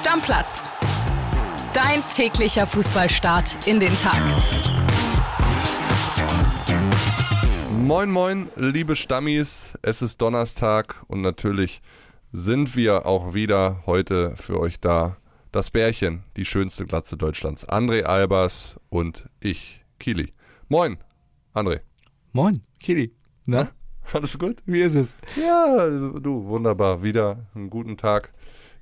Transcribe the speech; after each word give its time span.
Stammplatz. 0.00 0.70
Dein 1.74 2.02
täglicher 2.08 2.66
Fußballstart 2.66 3.54
in 3.66 3.80
den 3.80 3.94
Tag. 3.96 4.18
Moin, 7.82 8.10
moin, 8.10 8.48
liebe 8.56 8.96
Stammis. 8.96 9.74
Es 9.82 10.00
ist 10.00 10.22
Donnerstag 10.22 10.94
und 11.08 11.20
natürlich 11.20 11.82
sind 12.32 12.76
wir 12.76 13.04
auch 13.04 13.34
wieder 13.34 13.82
heute 13.84 14.34
für 14.36 14.58
euch 14.58 14.80
da. 14.80 15.18
Das 15.52 15.70
Bärchen, 15.70 16.24
die 16.38 16.46
schönste 16.46 16.86
Glatze 16.86 17.18
Deutschlands. 17.18 17.68
André 17.68 18.04
Albers 18.04 18.80
und 18.88 19.28
ich, 19.38 19.84
Kili. 19.98 20.30
Moin, 20.70 20.96
André. 21.54 21.80
Moin, 22.32 22.62
Kili. 22.78 23.12
Na? 23.44 23.68
Alles 24.14 24.38
gut? 24.38 24.62
Wie 24.64 24.80
ist 24.80 24.94
es? 24.94 25.14
Ja, 25.36 25.86
du, 25.86 26.46
wunderbar. 26.46 27.02
Wieder 27.02 27.46
einen 27.54 27.68
guten 27.68 27.98
Tag 27.98 28.32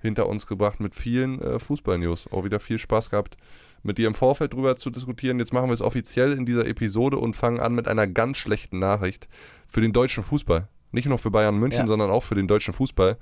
hinter 0.00 0.28
uns 0.28 0.46
gebracht 0.46 0.80
mit 0.80 0.94
vielen 0.94 1.40
äh, 1.40 1.58
Fußball-News. 1.58 2.30
Auch 2.32 2.44
wieder 2.44 2.60
viel 2.60 2.78
Spaß 2.78 3.10
gehabt, 3.10 3.36
mit 3.82 3.98
dir 3.98 4.06
im 4.08 4.14
Vorfeld 4.14 4.52
drüber 4.54 4.76
zu 4.76 4.90
diskutieren. 4.90 5.38
Jetzt 5.38 5.52
machen 5.52 5.66
wir 5.68 5.72
es 5.74 5.82
offiziell 5.82 6.32
in 6.32 6.46
dieser 6.46 6.66
Episode 6.66 7.16
und 7.18 7.34
fangen 7.36 7.60
an 7.60 7.74
mit 7.74 7.88
einer 7.88 8.06
ganz 8.06 8.36
schlechten 8.38 8.78
Nachricht 8.78 9.28
für 9.66 9.80
den 9.80 9.92
deutschen 9.92 10.22
Fußball. 10.22 10.68
Nicht 10.90 11.06
nur 11.06 11.18
für 11.18 11.30
Bayern 11.30 11.58
München, 11.58 11.80
Ja. 11.82 11.86
sondern 11.86 12.10
auch 12.10 12.22
für 12.22 12.34
den 12.34 12.48
deutschen 12.48 12.72
Fußball. 12.72 13.18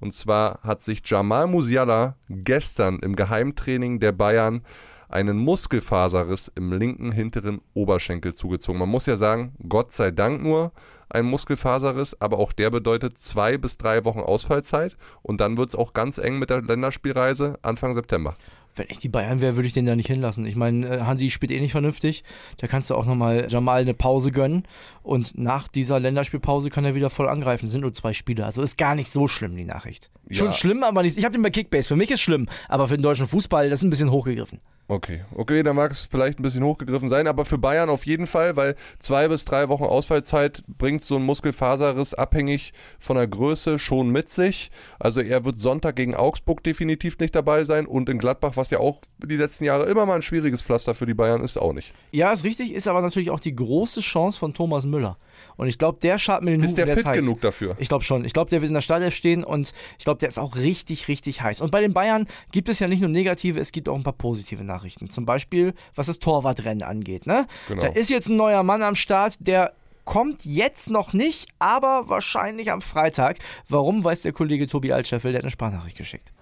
Und 0.00 0.12
zwar 0.14 0.60
hat 0.62 0.80
sich 0.80 1.02
Jamal 1.04 1.46
Musiala 1.48 2.16
gestern 2.28 3.00
im 3.00 3.16
Geheimtraining 3.16 3.98
der 3.98 4.12
Bayern 4.12 4.62
einen 5.08 5.38
Muskelfaserriss 5.38 6.52
im 6.54 6.72
linken 6.72 7.12
hinteren 7.12 7.60
Oberschenkel 7.74 8.34
zugezogen. 8.34 8.78
Man 8.78 8.88
muss 8.88 9.06
ja 9.06 9.16
sagen, 9.16 9.54
Gott 9.68 9.90
sei 9.90 10.10
Dank 10.10 10.42
nur 10.42 10.72
ein 11.08 11.24
Muskelfaserriss, 11.24 12.20
aber 12.20 12.38
auch 12.38 12.52
der 12.52 12.70
bedeutet 12.70 13.18
zwei 13.18 13.56
bis 13.56 13.78
drei 13.78 14.04
Wochen 14.04 14.20
Ausfallzeit 14.20 14.96
und 15.22 15.40
dann 15.40 15.56
wird 15.56 15.70
es 15.70 15.74
auch 15.74 15.94
ganz 15.94 16.18
eng 16.18 16.38
mit 16.38 16.50
der 16.50 16.62
Länderspielreise 16.62 17.58
Anfang 17.62 17.94
September. 17.94 18.34
Wenn 18.78 18.86
ich 18.90 18.98
die 18.98 19.08
Bayern 19.08 19.40
wäre, 19.40 19.56
würde 19.56 19.66
ich 19.66 19.72
den 19.72 19.86
da 19.86 19.96
nicht 19.96 20.06
hinlassen. 20.06 20.46
Ich 20.46 20.56
meine, 20.56 20.86
äh, 20.86 21.00
Hansi 21.00 21.30
spielt 21.30 21.52
eh 21.52 21.60
nicht 21.60 21.72
vernünftig. 21.72 22.24
Da 22.58 22.66
kannst 22.66 22.90
du 22.90 22.94
auch 22.94 23.06
nochmal 23.06 23.46
Jamal 23.48 23.82
eine 23.82 23.94
Pause 23.94 24.30
gönnen. 24.30 24.62
Und 25.02 25.36
nach 25.36 25.68
dieser 25.68 25.98
Länderspielpause 25.98 26.70
kann 26.70 26.84
er 26.84 26.94
wieder 26.94 27.10
voll 27.10 27.28
angreifen. 27.28 27.68
Sind 27.68 27.82
nur 27.82 27.92
zwei 27.92 28.12
Spiele. 28.12 28.44
Also 28.44 28.62
ist 28.62 28.78
gar 28.78 28.94
nicht 28.94 29.10
so 29.10 29.28
schlimm, 29.28 29.56
die 29.56 29.64
Nachricht. 29.64 30.10
Ja. 30.28 30.36
Schon 30.36 30.52
schlimm, 30.52 30.82
aber 30.82 31.02
nicht. 31.02 31.18
Ich 31.18 31.24
habe 31.24 31.32
den 31.32 31.42
bei 31.42 31.50
Kickbase. 31.50 31.88
Für 31.88 31.96
mich 31.96 32.10
ist 32.10 32.20
schlimm. 32.20 32.48
Aber 32.68 32.88
für 32.88 32.96
den 32.96 33.02
deutschen 33.02 33.26
Fußball, 33.26 33.70
das 33.70 33.80
ist 33.80 33.84
ein 33.84 33.90
bisschen 33.90 34.10
hochgegriffen. 34.10 34.60
Okay, 34.90 35.22
okay, 35.34 35.62
da 35.62 35.74
mag 35.74 35.90
es 35.90 36.06
vielleicht 36.10 36.38
ein 36.38 36.42
bisschen 36.42 36.64
hochgegriffen 36.64 37.10
sein, 37.10 37.26
aber 37.26 37.44
für 37.44 37.58
Bayern 37.58 37.90
auf 37.90 38.06
jeden 38.06 38.26
Fall, 38.26 38.56
weil 38.56 38.74
zwei 38.98 39.28
bis 39.28 39.44
drei 39.44 39.68
Wochen 39.68 39.84
Ausfallzeit 39.84 40.64
bringt 40.66 41.02
so 41.02 41.16
ein 41.16 41.24
Muskelfaserriss 41.24 42.14
abhängig 42.14 42.72
von 42.98 43.16
der 43.18 43.26
Größe 43.26 43.78
schon 43.78 44.08
mit 44.08 44.30
sich. 44.30 44.70
Also 44.98 45.20
er 45.20 45.44
wird 45.44 45.58
Sonntag 45.58 45.96
gegen 45.96 46.14
Augsburg 46.14 46.62
definitiv 46.62 47.18
nicht 47.18 47.34
dabei 47.34 47.64
sein 47.64 47.84
und 47.84 48.08
in 48.08 48.18
Gladbach, 48.18 48.52
was 48.54 48.67
ja 48.70 48.78
auch 48.80 49.00
die 49.18 49.36
letzten 49.36 49.64
Jahre 49.64 49.84
immer 49.86 50.06
mal 50.06 50.16
ein 50.16 50.22
schwieriges 50.22 50.62
Pflaster 50.62 50.94
für 50.94 51.06
die 51.06 51.14
Bayern 51.14 51.42
ist, 51.42 51.56
auch 51.56 51.72
nicht. 51.72 51.92
Ja, 52.12 52.32
ist 52.32 52.44
richtig. 52.44 52.72
Ist 52.72 52.88
aber 52.88 53.00
natürlich 53.00 53.30
auch 53.30 53.40
die 53.40 53.54
große 53.54 54.00
Chance 54.00 54.38
von 54.38 54.54
Thomas 54.54 54.86
Müller. 54.86 55.16
Und 55.56 55.68
ich 55.68 55.78
glaube, 55.78 55.98
der 56.00 56.18
schaut 56.18 56.42
mir 56.42 56.52
den 56.52 56.62
Ist 56.62 56.72
Hufen, 56.72 56.84
der 56.86 56.94
ist 56.94 57.00
fit 57.00 57.06
heiß. 57.06 57.20
genug 57.20 57.40
dafür? 57.40 57.76
Ich 57.78 57.88
glaube 57.88 58.04
schon. 58.04 58.24
Ich 58.24 58.32
glaube, 58.32 58.50
der 58.50 58.60
wird 58.60 58.68
in 58.68 58.74
der 58.74 58.80
Startelf 58.80 59.14
stehen 59.14 59.44
und 59.44 59.72
ich 59.98 60.04
glaube, 60.04 60.18
der 60.18 60.28
ist 60.28 60.38
auch 60.38 60.56
richtig, 60.56 61.08
richtig 61.08 61.42
heiß. 61.42 61.60
Und 61.60 61.70
bei 61.70 61.80
den 61.80 61.92
Bayern 61.92 62.26
gibt 62.52 62.68
es 62.68 62.78
ja 62.78 62.88
nicht 62.88 63.00
nur 63.00 63.10
negative, 63.10 63.58
es 63.60 63.72
gibt 63.72 63.88
auch 63.88 63.96
ein 63.96 64.02
paar 64.02 64.12
positive 64.12 64.64
Nachrichten. 64.64 65.10
Zum 65.10 65.26
Beispiel, 65.26 65.74
was 65.94 66.06
das 66.06 66.18
Torwartrennen 66.18 66.82
angeht. 66.82 67.26
Ne? 67.26 67.46
Genau. 67.68 67.82
Da 67.82 67.88
ist 67.88 68.10
jetzt 68.10 68.28
ein 68.28 68.36
neuer 68.36 68.62
Mann 68.62 68.82
am 68.82 68.94
Start, 68.94 69.34
der 69.40 69.72
kommt 70.04 70.44
jetzt 70.46 70.88
noch 70.90 71.12
nicht, 71.12 71.48
aber 71.58 72.08
wahrscheinlich 72.08 72.70
am 72.72 72.80
Freitag. 72.80 73.38
Warum, 73.68 74.04
weiß 74.04 74.22
der 74.22 74.32
Kollege 74.32 74.66
Tobi 74.66 74.92
Altscheffel, 74.92 75.32
der 75.32 75.40
hat 75.40 75.44
eine 75.44 75.50
Sprachnachricht 75.50 75.98
geschickt. 75.98 76.32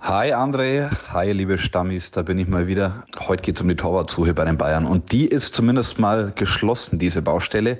Hi 0.00 0.32
André, 0.32 0.90
hi 1.12 1.32
liebe 1.32 1.58
Stammis, 1.58 2.12
da 2.12 2.22
bin 2.22 2.38
ich 2.38 2.46
mal 2.46 2.68
wieder. 2.68 3.02
Heute 3.18 3.42
geht 3.42 3.56
es 3.56 3.62
um 3.62 3.68
die 3.68 3.74
Torwartsuche 3.74 4.32
bei 4.32 4.44
den 4.44 4.56
Bayern 4.56 4.86
und 4.86 5.10
die 5.10 5.26
ist 5.26 5.54
zumindest 5.54 5.98
mal 5.98 6.32
geschlossen, 6.36 7.00
diese 7.00 7.20
Baustelle. 7.20 7.78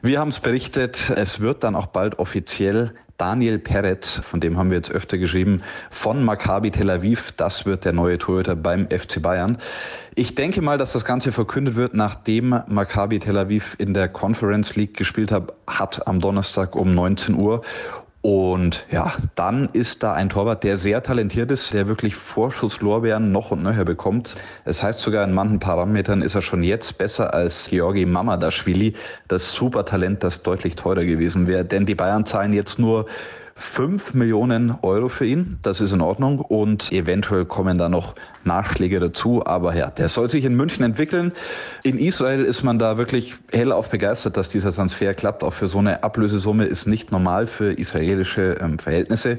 Wir 0.00 0.18
haben 0.18 0.30
es 0.30 0.40
berichtet, 0.40 1.12
es 1.14 1.40
wird 1.40 1.62
dann 1.62 1.76
auch 1.76 1.86
bald 1.86 2.18
offiziell 2.18 2.94
Daniel 3.18 3.58
Peretz, 3.58 4.18
von 4.24 4.40
dem 4.40 4.56
haben 4.56 4.70
wir 4.70 4.78
jetzt 4.78 4.90
öfter 4.90 5.18
geschrieben, 5.18 5.60
von 5.90 6.24
Maccabi 6.24 6.70
Tel 6.70 6.90
Aviv, 6.90 7.32
das 7.36 7.66
wird 7.66 7.84
der 7.84 7.92
neue 7.92 8.16
Torhüter 8.16 8.56
beim 8.56 8.88
FC 8.88 9.20
Bayern. 9.20 9.58
Ich 10.14 10.34
denke 10.34 10.62
mal, 10.62 10.78
dass 10.78 10.92
das 10.92 11.04
Ganze 11.04 11.32
verkündet 11.32 11.76
wird, 11.76 11.92
nachdem 11.94 12.62
Maccabi 12.66 13.18
Tel 13.18 13.36
Aviv 13.36 13.76
in 13.78 13.92
der 13.92 14.08
Conference 14.08 14.74
League 14.74 14.96
gespielt 14.96 15.30
hat, 15.30 15.52
hat 15.66 16.06
am 16.08 16.18
Donnerstag 16.18 16.74
um 16.74 16.94
19 16.94 17.34
Uhr. 17.36 17.62
Und 18.22 18.86
ja, 18.88 19.12
dann 19.34 19.68
ist 19.72 20.04
da 20.04 20.12
ein 20.12 20.28
Torwart, 20.28 20.62
der 20.62 20.76
sehr 20.76 21.02
talentiert 21.02 21.50
ist, 21.50 21.74
der 21.74 21.88
wirklich 21.88 22.14
Vorschusslorbeeren 22.14 23.32
noch 23.32 23.50
und 23.50 23.64
nöcher 23.64 23.84
bekommt. 23.84 24.36
Es 24.64 24.80
heißt 24.80 25.00
sogar, 25.00 25.24
in 25.24 25.34
manchen 25.34 25.58
Parametern 25.58 26.22
ist 26.22 26.36
er 26.36 26.42
schon 26.42 26.62
jetzt 26.62 26.98
besser 26.98 27.34
als 27.34 27.68
Georgi 27.68 28.06
Mamadashvili, 28.06 28.94
das 29.26 29.52
Supertalent, 29.52 30.22
das 30.22 30.44
deutlich 30.44 30.76
teurer 30.76 31.04
gewesen 31.04 31.48
wäre. 31.48 31.64
Denn 31.64 31.84
die 31.84 31.96
Bayern 31.96 32.24
zahlen 32.24 32.52
jetzt 32.52 32.78
nur 32.78 33.06
5 33.56 34.14
Millionen 34.14 34.76
Euro 34.82 35.08
für 35.08 35.26
ihn. 35.26 35.58
Das 35.62 35.80
ist 35.80 35.92
in 35.92 36.00
Ordnung. 36.00 36.40
Und 36.40 36.92
eventuell 36.92 37.44
kommen 37.44 37.78
da 37.78 37.88
noch 37.88 38.14
Nachschläge 38.44 39.00
dazu. 39.00 39.44
Aber 39.46 39.74
ja, 39.74 39.90
der 39.90 40.08
soll 40.08 40.28
sich 40.28 40.44
in 40.44 40.54
München 40.54 40.84
entwickeln. 40.84 41.32
In 41.82 41.98
Israel 41.98 42.44
ist 42.44 42.62
man 42.62 42.78
da 42.78 42.98
wirklich 42.98 43.34
hellauf 43.52 43.90
begeistert, 43.90 44.36
dass 44.36 44.48
dieser 44.48 44.72
Transfer 44.72 45.14
klappt. 45.14 45.44
Auch 45.44 45.52
für 45.52 45.66
so 45.66 45.78
eine 45.78 46.02
Ablösesumme 46.02 46.64
ist 46.64 46.86
nicht 46.86 47.12
normal 47.12 47.46
für 47.46 47.72
israelische 47.72 48.58
ähm, 48.60 48.78
Verhältnisse. 48.78 49.38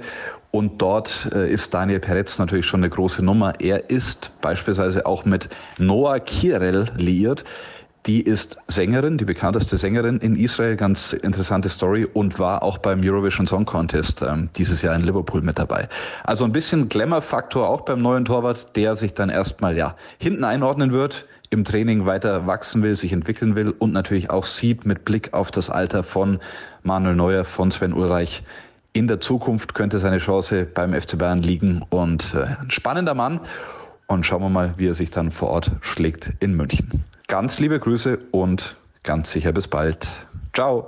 Und 0.51 0.83
dort 0.83 1.29
äh, 1.33 1.51
ist 1.51 1.73
Daniel 1.73 1.99
Peretz 1.99 2.37
natürlich 2.37 2.67
schon 2.67 2.81
eine 2.81 2.89
große 2.89 3.25
Nummer. 3.25 3.59
Er 3.59 3.89
ist 3.89 4.31
beispielsweise 4.41 5.05
auch 5.07 5.25
mit 5.25 5.49
Noah 5.79 6.19
Kirel 6.19 6.91
liiert. 6.95 7.43
Die 8.05 8.21
ist 8.21 8.57
Sängerin, 8.67 9.17
die 9.17 9.23
bekannteste 9.23 9.77
Sängerin 9.77 10.17
in 10.17 10.35
Israel, 10.35 10.75
ganz 10.75 11.13
interessante 11.13 11.69
Story 11.69 12.05
und 12.05 12.37
war 12.37 12.61
auch 12.61 12.77
beim 12.77 12.99
Eurovision 13.01 13.45
Song 13.45 13.65
Contest 13.65 14.21
ähm, 14.21 14.49
dieses 14.57 14.81
Jahr 14.81 14.93
in 14.93 15.03
Liverpool 15.03 15.41
mit 15.41 15.57
dabei. 15.57 15.87
Also 16.25 16.43
ein 16.43 16.51
bisschen 16.51 16.89
Glamour-Faktor 16.89 17.69
auch 17.69 17.81
beim 17.81 18.01
neuen 18.01 18.25
Torwart, 18.25 18.75
der 18.75 18.97
sich 18.97 19.13
dann 19.13 19.29
erstmal 19.29 19.77
ja 19.77 19.95
hinten 20.17 20.43
einordnen 20.43 20.91
wird, 20.91 21.27
im 21.49 21.63
Training 21.63 22.05
weiter 22.05 22.45
wachsen 22.45 22.83
will, 22.83 22.97
sich 22.97 23.13
entwickeln 23.13 23.55
will 23.55 23.69
und 23.69 23.93
natürlich 23.93 24.29
auch 24.29 24.47
sieht 24.47 24.85
mit 24.85 25.05
Blick 25.05 25.33
auf 25.33 25.49
das 25.49 25.69
Alter 25.69 26.03
von 26.03 26.39
Manuel 26.81 27.15
Neuer, 27.15 27.45
von 27.45 27.71
Sven 27.71 27.93
Ulreich. 27.93 28.43
In 28.91 29.07
der 29.07 29.21
Zukunft 29.21 29.75
könnte 29.75 29.99
seine 29.99 30.17
Chance 30.17 30.65
beim 30.65 30.93
FC 30.93 31.17
Bayern 31.17 31.41
liegen 31.41 31.85
und 31.89 32.33
äh, 32.33 32.61
ein 32.61 32.69
spannender 32.69 33.13
Mann. 33.13 33.39
Und 34.07 34.25
schauen 34.25 34.41
wir 34.41 34.49
mal, 34.49 34.73
wie 34.75 34.87
er 34.87 34.93
sich 34.93 35.09
dann 35.09 35.31
vor 35.31 35.47
Ort 35.47 35.71
schlägt 35.79 36.33
in 36.41 36.57
München. 36.57 37.05
Ganz 37.27 37.59
liebe 37.59 37.79
Grüße 37.79 38.19
und 38.31 38.77
ganz 39.03 39.31
sicher 39.31 39.51
bis 39.51 39.67
bald. 39.67 40.07
Ciao. 40.53 40.87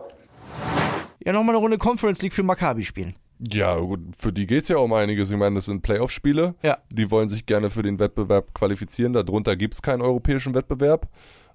Ja, 1.24 1.34
nochmal 1.34 1.56
eine 1.56 1.62
Runde 1.62 1.78
Conference 1.78 2.22
League 2.22 2.34
für 2.34 2.44
Maccabi 2.44 2.84
spielen. 2.84 3.16
Ja, 3.40 3.76
gut, 3.78 4.00
für 4.18 4.32
die 4.32 4.48
geht 4.48 4.64
es 4.64 4.68
ja 4.70 4.78
um 4.78 4.94
einiges. 4.94 5.30
Ich 5.30 5.38
meine, 5.38 5.56
das 5.56 5.66
sind 5.66 5.82
Playoff-Spiele. 5.82 6.56
Ja. 6.62 6.78
Die 6.90 7.10
wollen 7.12 7.28
sich 7.28 7.46
gerne 7.46 7.70
für 7.70 7.84
den 7.84 8.00
Wettbewerb 8.00 8.54
qualifizieren. 8.54 9.14
Darunter 9.14 9.56
gibt 9.56 9.74
es 9.74 9.82
keinen 9.82 10.02
europäischen 10.02 10.54
Wettbewerb. 10.54 11.10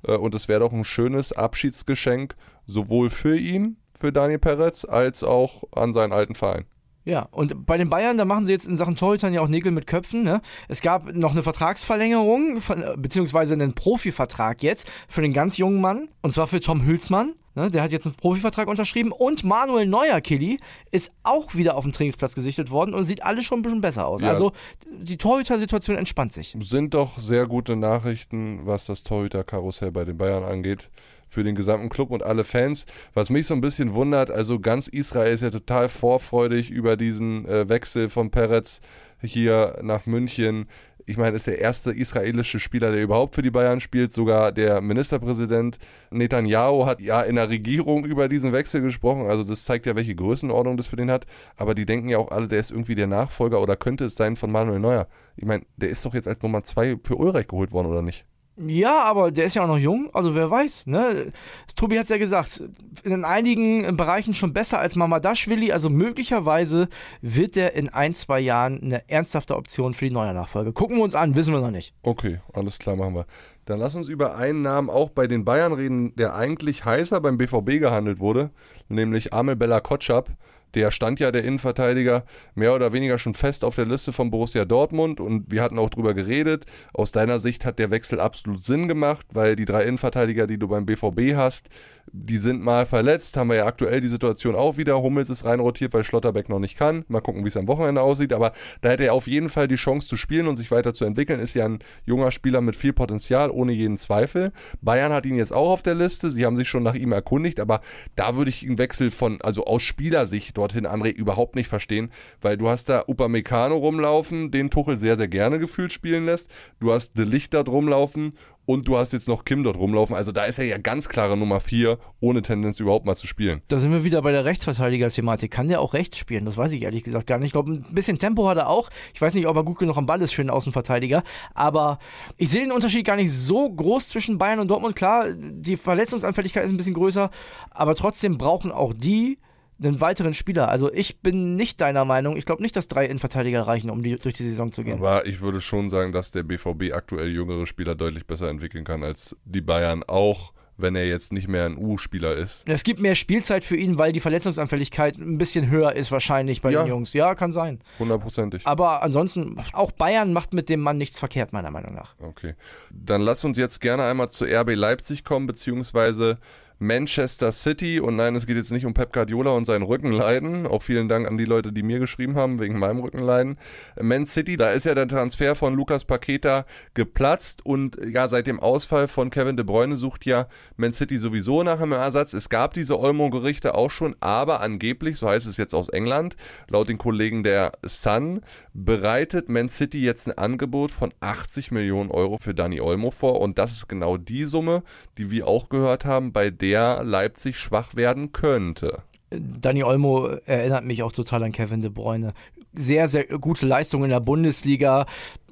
Äh, 0.06 0.16
Und 0.16 0.34
es 0.34 0.48
wäre 0.48 0.60
doch 0.60 0.72
ein 0.72 0.84
schönes 0.84 1.32
Abschiedsgeschenk, 1.32 2.34
sowohl 2.66 3.08
für 3.08 3.36
ihn, 3.36 3.76
für 3.98 4.12
Daniel 4.12 4.38
Peretz, 4.38 4.84
als 4.84 5.22
auch 5.24 5.64
an 5.74 5.92
seinen 5.92 6.12
alten 6.12 6.34
Verein. 6.34 6.64
Ja, 7.04 7.28
und 7.30 7.66
bei 7.66 7.78
den 7.78 7.88
Bayern, 7.88 8.18
da 8.18 8.24
machen 8.24 8.44
sie 8.44 8.52
jetzt 8.52 8.66
in 8.66 8.76
Sachen 8.76 8.96
Torhütern 8.96 9.32
ja 9.32 9.40
auch 9.40 9.48
Nägel 9.48 9.72
mit 9.72 9.86
Köpfen. 9.86 10.22
Ne? 10.22 10.42
Es 10.68 10.82
gab 10.82 11.14
noch 11.14 11.32
eine 11.32 11.42
Vertragsverlängerung, 11.42 12.60
von, 12.60 12.82
äh, 12.82 12.94
beziehungsweise 12.96 13.54
einen 13.54 13.74
Profivertrag 13.74 14.62
jetzt 14.62 14.90
für 15.08 15.22
den 15.22 15.32
ganz 15.32 15.56
jungen 15.56 15.80
Mann, 15.80 16.08
und 16.20 16.32
zwar 16.32 16.46
für 16.46 16.60
Tom 16.60 16.84
Hülsmann. 16.84 17.34
Ne? 17.54 17.70
Der 17.70 17.82
hat 17.82 17.90
jetzt 17.90 18.06
einen 18.06 18.14
Profivertrag 18.14 18.68
unterschrieben. 18.68 19.12
Und 19.12 19.44
Manuel 19.44 19.86
Neuer, 19.86 20.20
Killy, 20.20 20.60
ist 20.90 21.10
auch 21.22 21.54
wieder 21.54 21.76
auf 21.76 21.84
dem 21.84 21.92
Trainingsplatz 21.92 22.34
gesichtet 22.34 22.70
worden 22.70 22.94
und 22.94 23.04
sieht 23.04 23.22
alles 23.22 23.44
schon 23.44 23.60
ein 23.60 23.62
bisschen 23.62 23.80
besser 23.80 24.06
aus. 24.06 24.20
Ja. 24.22 24.28
Also 24.28 24.52
die 24.86 25.16
Torhüter-Situation 25.16 25.96
entspannt 25.96 26.32
sich. 26.32 26.56
Sind 26.60 26.94
doch 26.94 27.18
sehr 27.18 27.46
gute 27.46 27.76
Nachrichten, 27.76 28.60
was 28.64 28.86
das 28.86 29.02
Torhüter-Karussell 29.02 29.90
bei 29.90 30.04
den 30.04 30.16
Bayern 30.16 30.44
angeht. 30.44 30.90
Für 31.30 31.44
den 31.44 31.54
gesamten 31.54 31.88
Club 31.90 32.10
und 32.10 32.24
alle 32.24 32.42
Fans. 32.42 32.86
Was 33.14 33.30
mich 33.30 33.46
so 33.46 33.54
ein 33.54 33.60
bisschen 33.60 33.94
wundert, 33.94 34.32
also 34.32 34.58
ganz 34.58 34.88
Israel 34.88 35.32
ist 35.32 35.42
ja 35.42 35.50
total 35.50 35.88
vorfreudig 35.88 36.70
über 36.72 36.96
diesen 36.96 37.46
äh, 37.46 37.68
Wechsel 37.68 38.08
von 38.08 38.32
Peretz 38.32 38.80
hier 39.22 39.78
nach 39.82 40.06
München. 40.06 40.66
Ich 41.06 41.16
meine, 41.16 41.36
ist 41.36 41.46
der 41.46 41.60
erste 41.60 41.92
israelische 41.92 42.58
Spieler, 42.58 42.90
der 42.90 43.02
überhaupt 43.02 43.36
für 43.36 43.42
die 43.42 43.50
Bayern 43.50 43.80
spielt. 43.80 44.12
Sogar 44.12 44.50
der 44.50 44.80
Ministerpräsident 44.80 45.78
Netanyahu 46.10 46.86
hat 46.86 47.00
ja 47.00 47.20
in 47.22 47.36
der 47.36 47.48
Regierung 47.48 48.04
über 48.04 48.28
diesen 48.28 48.52
Wechsel 48.52 48.80
gesprochen. 48.80 49.26
Also 49.26 49.44
das 49.44 49.64
zeigt 49.64 49.86
ja, 49.86 49.96
welche 49.96 50.14
Größenordnung 50.14 50.76
das 50.76 50.88
für 50.88 50.96
den 50.96 51.10
hat. 51.10 51.26
Aber 51.56 51.74
die 51.74 51.86
denken 51.86 52.08
ja 52.08 52.18
auch 52.18 52.30
alle, 52.30 52.48
der 52.48 52.60
ist 52.60 52.70
irgendwie 52.70 52.94
der 52.96 53.06
Nachfolger 53.06 53.60
oder 53.60 53.76
könnte 53.76 54.04
es 54.04 54.14
sein 54.16 54.36
von 54.36 54.50
Manuel 54.50 54.80
Neuer. 54.80 55.08
Ich 55.36 55.44
meine, 55.44 55.64
der 55.76 55.90
ist 55.90 56.04
doch 56.04 56.14
jetzt 56.14 56.28
als 56.28 56.42
Nummer 56.42 56.62
zwei 56.64 56.96
für 57.02 57.16
Ulreich 57.16 57.46
geholt 57.46 57.72
worden, 57.72 57.88
oder 57.88 58.02
nicht? 58.02 58.26
Ja, 58.66 59.04
aber 59.04 59.30
der 59.30 59.46
ist 59.46 59.54
ja 59.54 59.62
auch 59.62 59.68
noch 59.68 59.78
jung, 59.78 60.10
also 60.12 60.34
wer 60.34 60.50
weiß. 60.50 60.86
Ne? 60.86 61.30
Tobi 61.76 61.96
hat 61.96 62.04
es 62.04 62.10
ja 62.10 62.18
gesagt, 62.18 62.62
in 63.04 63.24
einigen 63.24 63.96
Bereichen 63.96 64.34
schon 64.34 64.52
besser 64.52 64.78
als 64.78 64.96
Mamadashvili, 64.96 65.72
also 65.72 65.88
möglicherweise 65.88 66.88
wird 67.22 67.56
der 67.56 67.74
in 67.74 67.88
ein, 67.88 68.14
zwei 68.14 68.40
Jahren 68.40 68.82
eine 68.82 69.08
ernsthafte 69.08 69.56
Option 69.56 69.94
für 69.94 70.06
die 70.06 70.10
neue 70.10 70.34
Nachfolge. 70.34 70.72
Gucken 70.72 70.96
wir 70.96 71.04
uns 71.04 71.14
an, 71.14 71.36
wissen 71.36 71.54
wir 71.54 71.60
noch 71.60 71.70
nicht. 71.70 71.94
Okay, 72.02 72.40
alles 72.52 72.78
klar, 72.78 72.96
machen 72.96 73.14
wir. 73.14 73.26
Dann 73.64 73.78
lass 73.78 73.94
uns 73.94 74.08
über 74.08 74.34
einen 74.34 74.62
Namen 74.62 74.90
auch 74.90 75.10
bei 75.10 75.26
den 75.26 75.44
Bayern 75.44 75.72
reden, 75.72 76.14
der 76.16 76.34
eigentlich 76.34 76.84
heißer 76.84 77.20
beim 77.20 77.38
BVB 77.38 77.78
gehandelt 77.78 78.18
wurde, 78.18 78.50
nämlich 78.88 79.32
Amel 79.32 79.56
Bella 79.56 79.80
Kotschap 79.80 80.30
der 80.74 80.90
stand 80.90 81.20
ja 81.20 81.30
der 81.30 81.44
Innenverteidiger 81.44 82.24
mehr 82.54 82.74
oder 82.74 82.92
weniger 82.92 83.18
schon 83.18 83.34
fest 83.34 83.64
auf 83.64 83.74
der 83.74 83.86
Liste 83.86 84.12
von 84.12 84.30
Borussia 84.30 84.64
Dortmund 84.64 85.20
und 85.20 85.50
wir 85.50 85.62
hatten 85.62 85.78
auch 85.78 85.90
drüber 85.90 86.14
geredet. 86.14 86.66
Aus 86.92 87.12
deiner 87.12 87.40
Sicht 87.40 87.64
hat 87.64 87.78
der 87.78 87.90
Wechsel 87.90 88.20
absolut 88.20 88.60
Sinn 88.60 88.88
gemacht, 88.88 89.26
weil 89.32 89.56
die 89.56 89.64
drei 89.64 89.84
Innenverteidiger, 89.84 90.46
die 90.46 90.58
du 90.58 90.68
beim 90.68 90.86
BVB 90.86 91.34
hast, 91.34 91.68
die 92.12 92.38
sind 92.38 92.62
mal 92.62 92.86
verletzt, 92.86 93.36
haben 93.36 93.50
wir 93.50 93.56
ja 93.56 93.66
aktuell 93.66 94.00
die 94.00 94.08
Situation 94.08 94.54
auch 94.54 94.76
wieder. 94.76 95.00
Hummels 95.00 95.30
ist 95.30 95.44
reinrotiert, 95.44 95.92
weil 95.92 96.04
Schlotterbeck 96.04 96.48
noch 96.48 96.58
nicht 96.58 96.76
kann. 96.76 97.04
Mal 97.08 97.20
gucken, 97.20 97.44
wie 97.44 97.48
es 97.48 97.56
am 97.56 97.68
Wochenende 97.68 98.02
aussieht. 98.02 98.32
Aber 98.32 98.52
da 98.80 98.90
hätte 98.90 99.04
er 99.04 99.14
auf 99.14 99.26
jeden 99.26 99.48
Fall 99.48 99.68
die 99.68 99.76
Chance 99.76 100.08
zu 100.08 100.16
spielen 100.16 100.48
und 100.48 100.56
sich 100.56 100.70
weiterzuentwickeln. 100.70 101.40
Ist 101.40 101.54
ja 101.54 101.66
ein 101.66 101.78
junger 102.04 102.32
Spieler 102.32 102.60
mit 102.60 102.76
viel 102.76 102.92
Potenzial, 102.92 103.50
ohne 103.50 103.72
jeden 103.72 103.96
Zweifel. 103.96 104.52
Bayern 104.80 105.12
hat 105.12 105.26
ihn 105.26 105.36
jetzt 105.36 105.52
auch 105.52 105.70
auf 105.70 105.82
der 105.82 105.94
Liste. 105.94 106.30
Sie 106.30 106.44
haben 106.44 106.56
sich 106.56 106.68
schon 106.68 106.82
nach 106.82 106.94
ihm 106.94 107.12
erkundigt, 107.12 107.60
aber 107.60 107.80
da 108.16 108.36
würde 108.36 108.50
ich 108.50 108.66
einen 108.66 108.78
Wechsel 108.78 109.10
von, 109.10 109.40
also 109.42 109.64
aus 109.64 109.82
Spielersicht 109.82 110.56
dorthin, 110.56 110.86
André, 110.86 111.10
überhaupt 111.10 111.54
nicht 111.54 111.68
verstehen, 111.68 112.10
weil 112.40 112.56
du 112.56 112.68
hast 112.68 112.88
da 112.88 113.04
Upamecano 113.06 113.76
rumlaufen, 113.76 114.50
den 114.50 114.70
Tuchel 114.70 114.96
sehr, 114.96 115.16
sehr 115.16 115.28
gerne 115.28 115.58
gefühlt 115.58 115.92
spielen 115.92 116.26
lässt. 116.26 116.50
Du 116.80 116.92
hast 116.92 117.16
De 117.18 117.24
Lichter 117.24 117.64
rumlaufen 117.64 118.32
und 118.70 118.86
du 118.86 118.96
hast 118.96 119.12
jetzt 119.12 119.26
noch 119.26 119.44
Kim 119.44 119.64
dort 119.64 119.76
rumlaufen. 119.76 120.14
Also 120.14 120.30
da 120.30 120.44
ist 120.44 120.60
er 120.60 120.64
ja 120.64 120.78
ganz 120.78 121.08
klare 121.08 121.36
Nummer 121.36 121.58
4, 121.58 121.98
ohne 122.20 122.40
Tendenz 122.40 122.78
überhaupt 122.78 123.04
mal 123.04 123.16
zu 123.16 123.26
spielen. 123.26 123.62
Da 123.66 123.78
sind 123.80 123.90
wir 123.90 124.04
wieder 124.04 124.22
bei 124.22 124.30
der 124.30 124.44
Rechtsverteidiger-Thematik. 124.44 125.50
Kann 125.50 125.66
der 125.66 125.80
auch 125.80 125.92
rechts 125.92 126.18
spielen? 126.18 126.44
Das 126.44 126.56
weiß 126.56 126.70
ich 126.70 126.84
ehrlich 126.84 127.02
gesagt 127.02 127.26
gar 127.26 127.38
nicht. 127.38 127.46
Ich 127.46 127.52
glaube, 127.52 127.72
ein 127.72 127.84
bisschen 127.90 128.18
Tempo 128.18 128.48
hat 128.48 128.58
er 128.58 128.68
auch. 128.68 128.88
Ich 129.12 129.20
weiß 129.20 129.34
nicht, 129.34 129.48
ob 129.48 129.56
er 129.56 129.64
gut 129.64 129.78
genug 129.78 129.96
am 129.96 130.06
Ball 130.06 130.22
ist 130.22 130.34
für 130.34 130.42
einen 130.42 130.50
Außenverteidiger. 130.50 131.24
Aber 131.52 131.98
ich 132.36 132.48
sehe 132.50 132.60
den 132.60 132.70
Unterschied 132.70 133.04
gar 133.04 133.16
nicht 133.16 133.32
so 133.32 133.68
groß 133.68 134.08
zwischen 134.08 134.38
Bayern 134.38 134.60
und 134.60 134.68
Dortmund. 134.68 134.94
Klar, 134.94 135.32
die 135.32 135.76
Verletzungsanfälligkeit 135.76 136.62
ist 136.62 136.70
ein 136.70 136.76
bisschen 136.76 136.94
größer, 136.94 137.28
aber 137.70 137.96
trotzdem 137.96 138.38
brauchen 138.38 138.70
auch 138.70 138.92
die 138.92 139.38
einen 139.82 140.00
weiteren 140.00 140.34
Spieler. 140.34 140.68
Also 140.68 140.92
ich 140.92 141.20
bin 141.20 141.56
nicht 141.56 141.80
deiner 141.80 142.04
Meinung. 142.04 142.36
Ich 142.36 142.44
glaube 142.44 142.62
nicht, 142.62 142.76
dass 142.76 142.88
drei 142.88 143.06
Innenverteidiger 143.06 143.62
reichen, 143.62 143.90
um 143.90 144.02
die, 144.02 144.16
durch 144.18 144.34
die 144.34 144.48
Saison 144.48 144.72
zu 144.72 144.84
gehen. 144.84 144.98
Aber 144.98 145.26
ich 145.26 145.40
würde 145.40 145.60
schon 145.60 145.90
sagen, 145.90 146.12
dass 146.12 146.30
der 146.30 146.42
BVB 146.42 146.92
aktuell 146.92 147.28
jüngere 147.28 147.66
Spieler 147.66 147.94
deutlich 147.94 148.26
besser 148.26 148.48
entwickeln 148.48 148.84
kann 148.84 149.02
als 149.02 149.36
die 149.44 149.62
Bayern 149.62 150.02
auch 150.06 150.52
wenn 150.82 150.96
er 150.96 151.06
jetzt 151.06 151.32
nicht 151.32 151.48
mehr 151.48 151.66
ein 151.66 151.76
U-Spieler 151.76 152.34
ist. 152.34 152.68
Es 152.68 152.82
gibt 152.82 153.00
mehr 153.00 153.14
Spielzeit 153.14 153.64
für 153.64 153.76
ihn, 153.76 153.98
weil 153.98 154.12
die 154.12 154.20
Verletzungsanfälligkeit 154.20 155.18
ein 155.18 155.38
bisschen 155.38 155.68
höher 155.68 155.94
ist 155.94 156.12
wahrscheinlich 156.12 156.62
bei 156.62 156.70
ja. 156.70 156.82
den 156.82 156.88
Jungs. 156.88 157.12
Ja, 157.12 157.34
kann 157.34 157.52
sein. 157.52 157.80
Hundertprozentig. 157.98 158.66
Aber 158.66 159.02
ansonsten, 159.02 159.56
auch 159.72 159.92
Bayern 159.92 160.32
macht 160.32 160.52
mit 160.52 160.68
dem 160.68 160.80
Mann 160.80 160.98
nichts 160.98 161.18
verkehrt, 161.18 161.52
meiner 161.52 161.70
Meinung 161.70 161.94
nach. 161.94 162.14
Okay. 162.18 162.54
Dann 162.90 163.20
lass 163.20 163.44
uns 163.44 163.56
jetzt 163.56 163.80
gerne 163.80 164.04
einmal 164.04 164.30
zu 164.30 164.44
RB 164.44 164.74
Leipzig 164.74 165.24
kommen, 165.24 165.46
beziehungsweise 165.46 166.38
Manchester 166.80 167.52
City. 167.52 168.00
Und 168.00 168.16
nein, 168.16 168.34
es 168.34 168.46
geht 168.46 168.56
jetzt 168.56 168.72
nicht 168.72 168.86
um 168.86 168.94
Pep 168.94 169.12
Guardiola 169.12 169.50
und 169.50 169.66
sein 169.66 169.82
Rückenleiden. 169.82 170.66
Auch 170.66 170.82
vielen 170.82 171.08
Dank 171.10 171.28
an 171.28 171.36
die 171.36 171.44
Leute, 171.44 171.72
die 171.72 171.82
mir 171.82 171.98
geschrieben 171.98 172.36
haben, 172.36 172.58
wegen 172.58 172.78
meinem 172.78 173.00
Rückenleiden. 173.00 173.58
Man 174.00 174.24
City, 174.24 174.56
da 174.56 174.70
ist 174.70 174.86
ja 174.86 174.94
der 174.94 175.06
Transfer 175.06 175.54
von 175.54 175.74
Lukas 175.74 176.06
Paqueta 176.06 176.64
geplatzt. 176.94 177.64
Und 177.66 177.98
ja, 178.02 178.28
seit 178.28 178.46
dem 178.46 178.58
Ausfall 178.60 179.08
von 179.08 179.28
Kevin 179.28 179.58
De 179.58 179.64
Bruyne 179.64 179.96
sucht 179.96 180.24
ja 180.24 180.48
Man 180.76 180.94
City 180.94 181.18
sowieso 181.18 181.62
nach 181.62 181.80
einem 181.80 181.92
Ersatz. 181.92 182.32
Es 182.32 182.48
gab 182.48 182.72
diese 182.72 182.98
Olmo-Gerichte 182.98 183.74
auch 183.74 183.90
schon, 183.90 184.16
aber 184.20 184.62
angeblich, 184.62 185.18
so 185.18 185.28
heißt 185.28 185.46
es 185.46 185.58
jetzt 185.58 185.74
aus 185.74 185.90
England, 185.90 186.36
laut 186.70 186.88
den 186.88 186.96
Kollegen 186.96 187.44
der 187.44 187.72
Sun, 187.84 188.40
bereitet 188.72 189.50
Man 189.50 189.68
City 189.68 190.00
jetzt 190.00 190.28
ein 190.28 190.38
Angebot 190.38 190.92
von 190.92 191.12
80 191.20 191.72
Millionen 191.72 192.10
Euro 192.10 192.38
für 192.40 192.54
Dani 192.54 192.80
Olmo 192.80 193.10
vor. 193.10 193.38
Und 193.42 193.58
das 193.58 193.72
ist 193.72 193.86
genau 193.86 194.16
die 194.16 194.44
Summe, 194.44 194.82
die 195.18 195.30
wir 195.30 195.46
auch 195.46 195.68
gehört 195.68 196.06
haben, 196.06 196.32
bei 196.32 196.48
der 196.48 196.69
der 196.70 197.02
Leipzig 197.02 197.58
schwach 197.58 197.96
werden 197.96 198.30
könnte. 198.30 199.02
Dani 199.30 199.82
Olmo 199.82 200.26
erinnert 200.46 200.84
mich 200.84 201.02
auch 201.02 201.10
total 201.10 201.42
an 201.42 201.52
Kevin 201.52 201.82
De 201.82 201.90
Bruyne. 201.90 202.32
Sehr, 202.74 203.08
sehr 203.08 203.24
gute 203.24 203.66
Leistung 203.66 204.04
in 204.04 204.10
der 204.10 204.20
Bundesliga. 204.20 205.06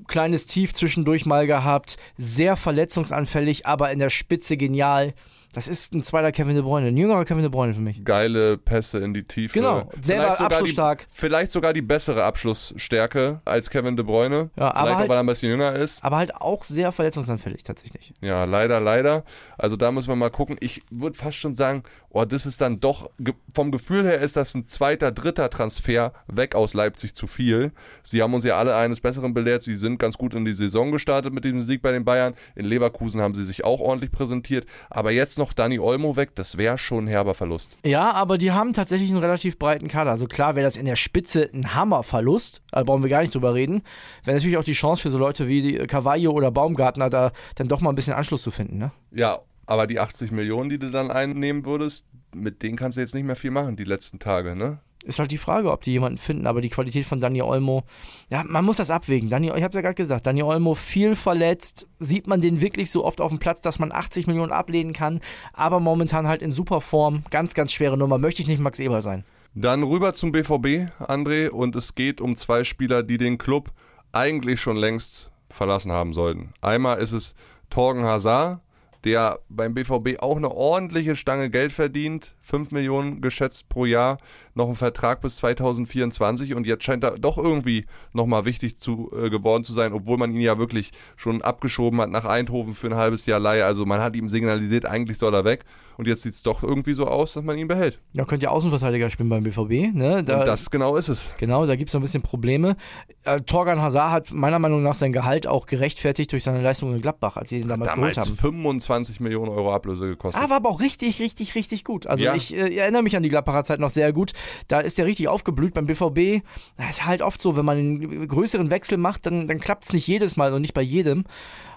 Kleines 0.06 0.46
Tief 0.46 0.72
zwischendurch 0.72 1.26
mal 1.26 1.48
gehabt. 1.48 1.96
Sehr 2.16 2.56
verletzungsanfällig, 2.56 3.66
aber 3.66 3.90
in 3.90 3.98
der 3.98 4.10
Spitze 4.10 4.56
genial. 4.56 5.14
Das 5.52 5.66
ist 5.66 5.94
ein 5.94 6.02
zweiter 6.02 6.30
Kevin 6.30 6.54
De 6.54 6.62
Bruyne, 6.62 6.88
ein 6.88 6.96
jüngerer 6.96 7.24
Kevin 7.24 7.42
De 7.42 7.48
Bruyne 7.50 7.72
für 7.72 7.80
mich. 7.80 8.04
Geile 8.04 8.58
Pässe 8.58 8.98
in 8.98 9.14
die 9.14 9.24
Tiefe. 9.24 9.58
Genau, 9.58 9.90
sehr 10.02 10.38
abschlussstark. 10.38 11.00
Die, 11.00 11.06
vielleicht 11.08 11.50
sogar 11.50 11.72
die 11.72 11.80
bessere 11.80 12.24
Abschlussstärke 12.24 13.40
als 13.46 13.70
Kevin 13.70 13.96
De 13.96 14.04
Bruyne. 14.04 14.50
Ja, 14.56 14.72
vielleicht 14.76 14.98
halt, 14.98 15.08
weil 15.08 15.16
er 15.16 15.20
ein 15.20 15.26
bisschen 15.26 15.48
jünger 15.48 15.74
ist. 15.74 16.04
Aber 16.04 16.18
halt 16.18 16.34
auch 16.34 16.64
sehr 16.64 16.92
verletzungsanfällig 16.92 17.64
tatsächlich. 17.64 18.12
Ja, 18.20 18.44
leider, 18.44 18.80
leider. 18.80 19.24
Also 19.56 19.76
da 19.76 19.90
müssen 19.90 20.08
wir 20.08 20.16
mal 20.16 20.30
gucken. 20.30 20.56
Ich 20.60 20.82
würde 20.90 21.16
fast 21.16 21.38
schon 21.38 21.54
sagen, 21.54 21.82
oh, 22.10 22.24
das 22.24 22.44
ist 22.44 22.60
dann 22.60 22.80
doch, 22.80 23.10
vom 23.54 23.70
Gefühl 23.70 24.04
her 24.04 24.20
ist 24.20 24.36
das 24.36 24.54
ein 24.54 24.66
zweiter, 24.66 25.12
dritter 25.12 25.48
Transfer 25.48 26.12
weg 26.26 26.54
aus 26.54 26.74
Leipzig 26.74 27.14
zu 27.14 27.26
viel. 27.26 27.72
Sie 28.02 28.22
haben 28.22 28.34
uns 28.34 28.44
ja 28.44 28.58
alle 28.58 28.76
eines 28.76 29.00
Besseren 29.00 29.32
belehrt. 29.32 29.62
Sie 29.62 29.76
sind 29.76 29.98
ganz 29.98 30.18
gut 30.18 30.34
in 30.34 30.44
die 30.44 30.52
Saison 30.52 30.90
gestartet 30.90 31.32
mit 31.32 31.44
diesem 31.44 31.62
Sieg 31.62 31.80
bei 31.80 31.92
den 31.92 32.04
Bayern. 32.04 32.34
In 32.54 32.66
Leverkusen 32.66 33.22
haben 33.22 33.34
sie 33.34 33.44
sich 33.44 33.64
auch 33.64 33.80
ordentlich 33.80 34.10
präsentiert. 34.10 34.66
Aber 34.90 35.10
jetzt 35.10 35.37
noch 35.38 35.52
Dani 35.52 35.78
Olmo 35.78 36.16
weg, 36.16 36.34
das 36.34 36.58
wäre 36.58 36.78
schon 36.78 37.04
ein 37.04 37.08
herber 37.08 37.34
Verlust. 37.34 37.70
Ja, 37.84 38.12
aber 38.12 38.38
die 38.38 38.52
haben 38.52 38.72
tatsächlich 38.72 39.10
einen 39.10 39.20
relativ 39.20 39.58
breiten 39.58 39.88
Kader. 39.88 40.10
Also 40.10 40.26
klar 40.26 40.54
wäre 40.54 40.64
das 40.64 40.76
in 40.76 40.86
der 40.86 40.96
Spitze 40.96 41.48
ein 41.52 41.74
Hammerverlust. 41.74 42.62
Da 42.70 42.82
brauchen 42.82 43.02
wir 43.02 43.10
gar 43.10 43.20
nicht 43.20 43.34
drüber 43.34 43.54
reden. 43.54 43.82
Wäre 44.24 44.36
natürlich 44.36 44.56
auch 44.56 44.64
die 44.64 44.72
Chance 44.72 45.02
für 45.02 45.10
so 45.10 45.18
Leute 45.18 45.48
wie 45.48 45.78
Carvalho 45.86 46.32
oder 46.32 46.50
Baumgartner 46.50 47.08
da 47.08 47.32
dann 47.54 47.68
doch 47.68 47.80
mal 47.80 47.90
ein 47.90 47.96
bisschen 47.96 48.14
Anschluss 48.14 48.42
zu 48.42 48.50
finden. 48.50 48.78
Ne? 48.78 48.90
Ja, 49.12 49.38
aber 49.66 49.86
die 49.86 50.00
80 50.00 50.32
Millionen, 50.32 50.68
die 50.68 50.78
du 50.78 50.90
dann 50.90 51.10
einnehmen 51.10 51.64
würdest, 51.64 52.06
mit 52.34 52.62
denen 52.62 52.76
kannst 52.76 52.96
du 52.96 53.00
jetzt 53.00 53.14
nicht 53.14 53.24
mehr 53.24 53.36
viel 53.36 53.50
machen 53.50 53.76
die 53.76 53.84
letzten 53.84 54.18
Tage, 54.18 54.54
ne? 54.54 54.80
Ist 55.04 55.18
halt 55.18 55.30
die 55.30 55.38
Frage, 55.38 55.70
ob 55.70 55.82
die 55.82 55.92
jemanden 55.92 56.18
finden, 56.18 56.46
aber 56.46 56.60
die 56.60 56.70
Qualität 56.70 57.04
von 57.04 57.20
Daniel 57.20 57.44
Olmo, 57.44 57.84
ja, 58.30 58.42
man 58.44 58.64
muss 58.64 58.78
das 58.78 58.90
abwägen. 58.90 59.30
Daniel, 59.30 59.54
ich 59.56 59.62
habe 59.62 59.74
ja 59.74 59.80
gerade 59.80 59.94
gesagt, 59.94 60.26
Daniel 60.26 60.46
Olmo 60.46 60.74
viel 60.74 61.14
verletzt, 61.14 61.86
sieht 61.98 62.26
man 62.26 62.40
den 62.40 62.60
wirklich 62.60 62.90
so 62.90 63.04
oft 63.04 63.20
auf 63.20 63.30
dem 63.30 63.38
Platz, 63.38 63.60
dass 63.60 63.78
man 63.78 63.92
80 63.92 64.26
Millionen 64.26 64.52
ablehnen 64.52 64.92
kann, 64.92 65.20
aber 65.52 65.78
momentan 65.80 66.26
halt 66.26 66.42
in 66.42 66.52
super 66.52 66.80
Form, 66.80 67.22
ganz, 67.30 67.54
ganz 67.54 67.72
schwere 67.72 67.96
Nummer, 67.96 68.18
möchte 68.18 68.42
ich 68.42 68.48
nicht 68.48 68.60
Max 68.60 68.80
Eber 68.80 69.00
sein. 69.00 69.24
Dann 69.54 69.82
rüber 69.82 70.12
zum 70.12 70.32
BVB, 70.32 70.92
André, 71.00 71.48
und 71.48 71.74
es 71.74 71.94
geht 71.94 72.20
um 72.20 72.36
zwei 72.36 72.64
Spieler, 72.64 73.02
die 73.02 73.18
den 73.18 73.38
Club 73.38 73.70
eigentlich 74.12 74.60
schon 74.60 74.76
längst 74.76 75.30
verlassen 75.48 75.92
haben 75.92 76.12
sollten. 76.12 76.52
Einmal 76.60 76.98
ist 76.98 77.12
es 77.12 77.34
Torgen 77.70 78.04
Hazard, 78.04 78.60
der 79.04 79.40
beim 79.48 79.74
BVB 79.74 80.20
auch 80.20 80.36
eine 80.36 80.50
ordentliche 80.50 81.16
Stange 81.16 81.50
Geld 81.50 81.72
verdient, 81.72 82.34
5 82.42 82.72
Millionen 82.72 83.20
geschätzt 83.20 83.68
pro 83.68 83.84
Jahr, 83.84 84.18
noch 84.54 84.66
einen 84.66 84.74
Vertrag 84.74 85.20
bis 85.20 85.36
2024 85.36 86.54
und 86.54 86.66
jetzt 86.66 86.84
scheint 86.84 87.04
er 87.04 87.18
doch 87.18 87.38
irgendwie 87.38 87.84
nochmal 88.12 88.44
wichtig 88.44 88.76
zu, 88.76 89.10
äh, 89.16 89.30
geworden 89.30 89.64
zu 89.64 89.72
sein, 89.72 89.92
obwohl 89.92 90.18
man 90.18 90.32
ihn 90.34 90.40
ja 90.40 90.58
wirklich 90.58 90.90
schon 91.16 91.42
abgeschoben 91.42 92.00
hat 92.00 92.10
nach 92.10 92.24
Eindhoven 92.24 92.74
für 92.74 92.88
ein 92.88 92.96
halbes 92.96 93.26
Jahr 93.26 93.40
Leihe. 93.40 93.64
Also 93.64 93.86
man 93.86 94.00
hat 94.00 94.16
ihm 94.16 94.28
signalisiert, 94.28 94.84
eigentlich 94.84 95.18
soll 95.18 95.34
er 95.34 95.44
weg 95.44 95.64
und 95.98 96.06
jetzt 96.06 96.22
sieht 96.22 96.34
es 96.34 96.44
doch 96.44 96.62
irgendwie 96.62 96.92
so 96.92 97.08
aus, 97.08 97.32
dass 97.32 97.42
man 97.42 97.58
ihn 97.58 97.66
behält. 97.66 97.98
Ja, 98.12 98.24
könnte 98.24 98.44
ja 98.44 98.50
Außenverteidiger 98.50 99.10
spielen 99.10 99.28
beim 99.28 99.42
BVB. 99.42 99.92
Ne? 99.92 100.22
Da, 100.22 100.38
und 100.38 100.46
das 100.46 100.70
genau 100.70 100.94
ist 100.94 101.08
es. 101.08 101.26
Genau, 101.38 101.66
da 101.66 101.74
gibt 101.74 101.88
es 101.88 101.94
noch 101.94 102.00
ein 102.00 102.04
bisschen 102.04 102.22
Probleme. 102.22 102.76
Äh, 103.24 103.40
Torgan 103.40 103.82
Hazard 103.82 104.12
hat 104.12 104.30
meiner 104.30 104.60
Meinung 104.60 104.80
nach 104.80 104.94
sein 104.94 105.12
Gehalt 105.12 105.48
auch 105.48 105.66
gerechtfertigt 105.66 106.30
durch 106.30 106.44
seine 106.44 106.62
Leistung 106.62 106.94
in 106.94 107.02
Gladbach, 107.02 107.36
als 107.36 107.50
sie 107.50 107.58
ihn 107.58 107.66
damals, 107.68 107.90
damals 107.90 108.14
geholt 108.14 108.28
haben. 108.28 108.36
25 108.36 109.18
Millionen 109.18 109.50
Euro 109.50 109.74
Ablöse 109.74 110.06
gekostet. 110.06 110.40
Ah, 110.40 110.48
war 110.50 110.58
aber 110.58 110.68
auch 110.68 110.80
richtig, 110.80 111.18
richtig, 111.18 111.56
richtig 111.56 111.82
gut. 111.82 112.06
Also 112.06 112.22
ja. 112.22 112.36
ich 112.36 112.56
äh, 112.56 112.76
erinnere 112.76 113.02
mich 113.02 113.16
an 113.16 113.24
die 113.24 113.28
Gladbacher 113.28 113.64
Zeit 113.64 113.80
noch 113.80 113.90
sehr 113.90 114.12
gut. 114.12 114.34
Da 114.68 114.78
ist 114.78 114.98
der 114.98 115.06
richtig 115.06 115.26
aufgeblüht 115.26 115.74
beim 115.74 115.86
BVB. 115.86 116.44
Das 116.76 116.90
ist 116.90 117.06
halt 117.06 117.22
oft 117.22 117.42
so, 117.42 117.56
wenn 117.56 117.64
man 117.64 117.76
einen 117.76 118.28
größeren 118.28 118.70
Wechsel 118.70 118.98
macht, 118.98 119.26
dann, 119.26 119.48
dann 119.48 119.58
klappt 119.58 119.84
es 119.86 119.92
nicht 119.92 120.06
jedes 120.06 120.36
Mal 120.36 120.52
und 120.52 120.60
nicht 120.60 120.74
bei 120.74 120.82
jedem. 120.82 121.24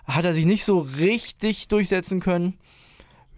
Hat 0.06 0.26
er 0.26 0.36
sich 0.36 0.46
nicht 0.46 0.64
so 0.64 0.78
richtig 0.78 1.70
durchsetzen 1.70 2.20
können. 2.20 2.60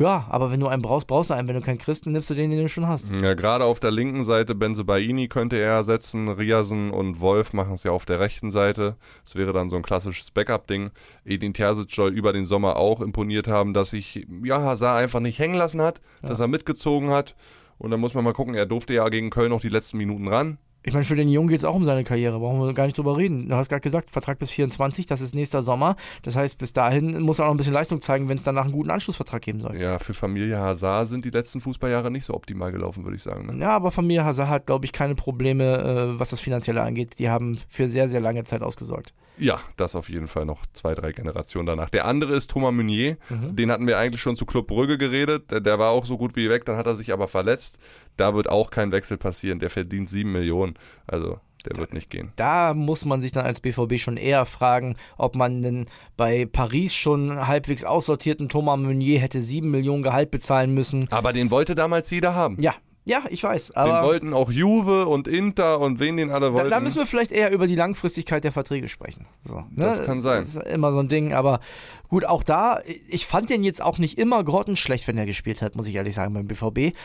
Ja, 0.04 0.26
aber 0.30 0.52
wenn 0.52 0.60
du 0.60 0.68
einen 0.68 0.82
brauchst, 0.82 1.08
brauchst 1.08 1.30
du 1.30 1.34
einen. 1.34 1.48
Wenn 1.48 1.56
du 1.56 1.62
keinen 1.62 1.78
kriegst, 1.78 2.06
nimmst 2.06 2.30
du 2.30 2.34
den, 2.34 2.52
den 2.52 2.60
du 2.60 2.68
schon 2.68 2.90
hast. 2.90 3.10
Ja, 3.22 3.36
gerade 3.36 3.64
auf 3.64 3.80
der 3.80 3.92
linken 3.92 4.26
Seite 4.26 4.54
Benze 4.54 4.84
Baini 4.84 5.30
könnte 5.30 5.56
er 5.56 5.76
ersetzen. 5.76 6.28
Riasen 6.28 6.92
und 6.92 7.22
Wolf 7.22 7.54
machen 7.54 7.76
es 7.76 7.84
ja 7.84 7.92
auf 7.92 8.04
der 8.04 8.20
rechten 8.20 8.52
Seite. 8.52 8.98
Das 9.24 9.36
wäre 9.36 9.54
dann 9.54 9.70
so 9.70 9.78
ein 9.78 9.82
klassisches 9.82 10.30
Backup-Ding. 10.30 10.92
Edin 11.24 11.54
Terzic 11.54 11.90
soll 11.96 12.12
über 12.12 12.34
den 12.34 12.44
Sommer 12.44 12.76
auch 12.76 13.00
imponiert 13.00 13.48
haben, 13.48 13.74
dass 13.74 13.92
sich 13.92 14.28
ja, 14.44 14.62
Hazard 14.62 15.02
einfach 15.02 15.22
nicht 15.22 15.40
hängen 15.40 15.56
lassen 15.56 15.82
hat, 15.82 16.02
ja. 16.22 16.28
dass 16.28 16.42
er 16.42 16.50
mitgezogen 16.50 17.10
hat. 17.10 17.34
Und 17.78 17.92
dann 17.92 18.02
muss 18.02 18.14
man 18.14 18.26
mal 18.26 18.34
gucken, 18.34 18.56
er 18.56 18.66
durfte 18.66 18.94
ja 18.94 19.08
gegen 19.08 19.30
Köln 19.30 19.52
noch 19.52 19.62
die 19.62 19.70
letzten 19.70 19.98
Minuten 19.98 20.28
ran. 20.28 20.58
Ich 20.86 20.94
meine, 20.94 21.06
für 21.06 21.16
den 21.16 21.30
Jungen 21.30 21.48
geht 21.48 21.60
es 21.60 21.66
auch 21.66 21.76
um 21.76 21.86
seine 21.86 22.04
Karriere, 22.04 22.40
brauchen 22.40 22.60
wir 22.60 22.74
gar 22.74 22.86
nicht 22.86 22.98
drüber 22.98 23.18
reden. 23.18 23.48
Du 23.48 23.56
hast 23.56 23.70
gerade 23.70 23.82
gesagt, 23.82 24.12
Vertrag 24.12 24.38
bis 24.38 24.52
24, 24.52 25.06
das 25.06 25.22
ist 25.22 25.34
nächster 25.34 25.62
Sommer. 25.62 25.96
Das 26.24 26.36
heißt, 26.36 26.58
bis 26.58 26.74
dahin 26.74 27.22
muss 27.22 27.40
er 27.40 27.46
auch 27.46 27.48
noch 27.48 27.54
ein 27.56 27.58
bisschen 27.58 27.74
Leistung 27.74 28.02
zeigen, 28.02 28.28
wenn 28.28 28.38
es 28.38 28.44
danach 28.44 28.66
einen 28.66 28.74
guten 28.74 28.92
Anschlussvertrag 28.92 29.42
geben 29.42 29.62
soll. 29.62 29.78
Ja, 29.78 29.98
für 30.00 30.14
Familie 30.14 30.58
Hazard 30.60 31.08
sind 31.08 31.24
die 31.24 31.30
letzten 31.30 31.62
Fußballjahre 31.62 32.12
nicht 32.12 32.26
so 32.26 32.34
optimal 32.34 32.72
gelaufen, 32.72 33.06
würde 33.06 33.16
ich 33.16 33.24
sagen. 33.24 33.46
Ne? 33.46 33.62
Ja, 33.62 33.70
aber 33.70 33.92
Familie 33.92 34.26
Hazard 34.26 34.50
hat, 34.50 34.66
glaube 34.66 34.86
ich, 34.86 34.92
keine 34.92 35.16
Probleme, 35.16 36.14
äh, 36.14 36.20
was 36.20 36.32
das 36.32 36.42
Finanzielle 36.42 36.82
angeht. 36.82 37.20
Die 37.20 37.30
haben 37.30 37.60
für 37.70 37.88
sehr, 37.88 38.10
sehr 38.10 38.20
lange 38.20 38.44
Zeit 38.44 38.62
ausgesorgt. 38.62 39.14
Ja, 39.38 39.60
das 39.78 39.96
auf 39.96 40.10
jeden 40.10 40.28
Fall 40.28 40.46
noch 40.46 40.66
zwei, 40.74 40.94
drei 40.94 41.12
Generationen 41.12 41.66
danach. 41.66 41.90
Der 41.90 42.06
andere 42.06 42.36
ist 42.36 42.52
Thomas 42.52 42.72
Meunier. 42.74 43.18
Mhm. 43.30 43.56
Den 43.56 43.72
hatten 43.72 43.88
wir 43.88 43.98
eigentlich 43.98 44.22
schon 44.22 44.36
zu 44.36 44.46
Club 44.46 44.68
Brügge 44.68 44.98
geredet. 44.98 45.50
Der, 45.50 45.60
der 45.60 45.80
war 45.80 45.90
auch 45.90 46.06
so 46.06 46.18
gut 46.18 46.36
wie 46.36 46.50
weg, 46.50 46.66
dann 46.66 46.78
hat 46.78 46.86
er 46.86 46.96
sich 46.96 47.12
aber 47.12 47.28
verletzt. 47.28 47.80
Da 48.18 48.34
wird 48.36 48.50
auch 48.50 48.72
kein 48.72 48.92
Wechsel 48.92 49.18
passieren. 49.18 49.60
Der 49.60 49.70
verdient 49.70 50.10
sieben 50.10 50.32
Millionen. 50.32 50.76
Also 51.08 51.40
der 51.66 51.78
wird 51.78 51.94
nicht 51.94 52.10
gehen. 52.10 52.32
Da 52.36 52.74
muss 52.74 53.06
man 53.06 53.22
sich 53.22 53.32
dann 53.32 53.46
als 53.46 53.62
BVB 53.62 53.98
schon 53.98 54.18
eher 54.18 54.46
fragen, 54.46 54.96
ob 55.18 55.36
man 55.36 55.62
denn 55.62 55.86
bei 56.18 56.46
Paris 56.46 56.94
schon 56.94 57.48
halbwegs 57.48 57.84
aussortierten 57.84 58.50
Thomas 58.50 58.80
Meunier 58.80 59.20
hätte 59.20 59.42
sieben 59.42 59.72
Millionen 59.72 60.04
Gehalt 60.04 60.32
bezahlen 60.32 60.74
müssen. 60.74 61.08
Aber 61.12 61.34
den 61.34 61.52
wollte 61.52 61.76
damals 61.76 62.10
jeder 62.10 62.36
haben. 62.36 62.58
Ja, 62.60 62.76
ja, 63.06 63.24
ich 63.30 63.44
weiß. 63.44 63.74
Den 63.76 64.02
wollten 64.02 64.34
auch 64.34 64.50
Juve 64.50 65.08
und 65.08 65.28
Inter 65.28 65.82
und 65.82 66.00
wen 66.00 66.16
den 66.16 66.32
alle 66.32 66.48
da, 66.48 66.54
wollten. 66.54 66.70
da 66.70 66.80
müssen 66.80 66.98
wir 66.98 67.06
vielleicht 67.06 67.34
eher 67.34 67.52
über 67.52 67.68
die 67.68 67.76
Langfristigkeit 67.76 68.46
der 68.46 68.54
Verträge 68.54 68.88
sprechen. 68.88 69.26
So, 69.44 69.56
ne? 69.56 69.66
Das 69.76 70.04
kann 70.04 70.22
sein. 70.22 70.44
Das 70.44 70.56
ist 70.56 70.68
immer 70.68 70.94
so 70.94 71.00
ein 71.00 71.10
Ding, 71.10 71.34
aber 71.34 71.60
gut, 72.08 72.24
auch 72.24 72.44
da, 72.44 72.80
ich 72.86 73.26
fand 73.26 73.50
den 73.50 73.64
jetzt 73.64 73.82
auch 73.82 73.98
nicht 73.98 74.18
immer 74.18 74.42
grottenschlecht, 74.44 75.06
wenn 75.08 75.18
er 75.18 75.26
gespielt 75.26 75.62
hat, 75.62 75.76
muss 75.76 75.88
ich 75.88 75.96
ehrlich 75.96 76.16
sagen, 76.16 76.34
beim 76.34 76.48
BVB. 76.48 76.96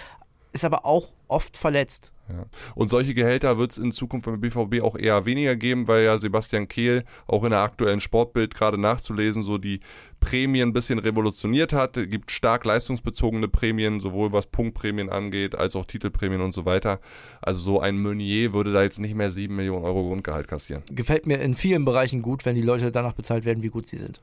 Ist 0.53 0.65
aber 0.65 0.87
auch 0.87 1.09
oft 1.29 1.57
verletzt. 1.57 2.13
Ja. 2.29 2.45
Und 2.75 2.89
solche 2.89 3.15
Gehälter 3.15 3.59
wird 3.59 3.73
es 3.73 3.79
in 3.79 3.93
Zukunft 3.93 4.27
beim 4.27 4.41
BVB 4.41 4.83
auch 4.83 4.97
eher 4.97 5.25
weniger 5.25 5.57
geben, 5.57 5.89
weil 5.89 6.05
ja 6.05 6.19
Sebastian 6.19 6.69
Kehl 6.69 7.05
auch 7.27 7.45
in 7.45 7.51
der 7.51 7.61
aktuellen 7.61 8.01
Sportbild 8.01 8.55
gerade 8.55 8.79
nachzulesen 8.79 9.43
so 9.43 9.59
die 9.59 9.81
Prämien 10.21 10.71
ein 10.71 10.73
bisschen 10.73 10.99
revolutioniert 10.99 11.73
hat. 11.73 11.97
Es 11.97 12.11
gibt 12.11 12.31
stark 12.31 12.65
leistungsbezogene 12.65 13.49
Prämien, 13.49 14.01
sowohl 14.01 14.33
was 14.33 14.47
Punktprämien 14.47 15.11
angeht, 15.11 15.55
als 15.55 15.77
auch 15.77 15.85
Titelprämien 15.85 16.41
und 16.41 16.53
so 16.53 16.65
weiter. 16.65 17.01
Also 17.41 17.61
so 17.61 17.81
ein 17.81 18.01
Meunier 18.01 18.53
würde 18.53 18.73
da 18.73 18.83
jetzt 18.83 18.99
nicht 18.99 19.15
mehr 19.15 19.31
7 19.31 19.55
Millionen 19.55 19.85
Euro 19.85 20.09
Grundgehalt 20.09 20.49
kassieren. 20.49 20.83
Gefällt 20.91 21.27
mir 21.27 21.41
in 21.41 21.55
vielen 21.55 21.85
Bereichen 21.85 22.23
gut, 22.23 22.45
wenn 22.45 22.57
die 22.57 22.63
Leute 22.63 22.93
danach 22.93 23.15
bezahlt 23.15 23.45
werden, 23.45 23.63
wie 23.63 23.69
gut 23.69 23.89
sie 23.89 23.97
sind. 23.97 24.23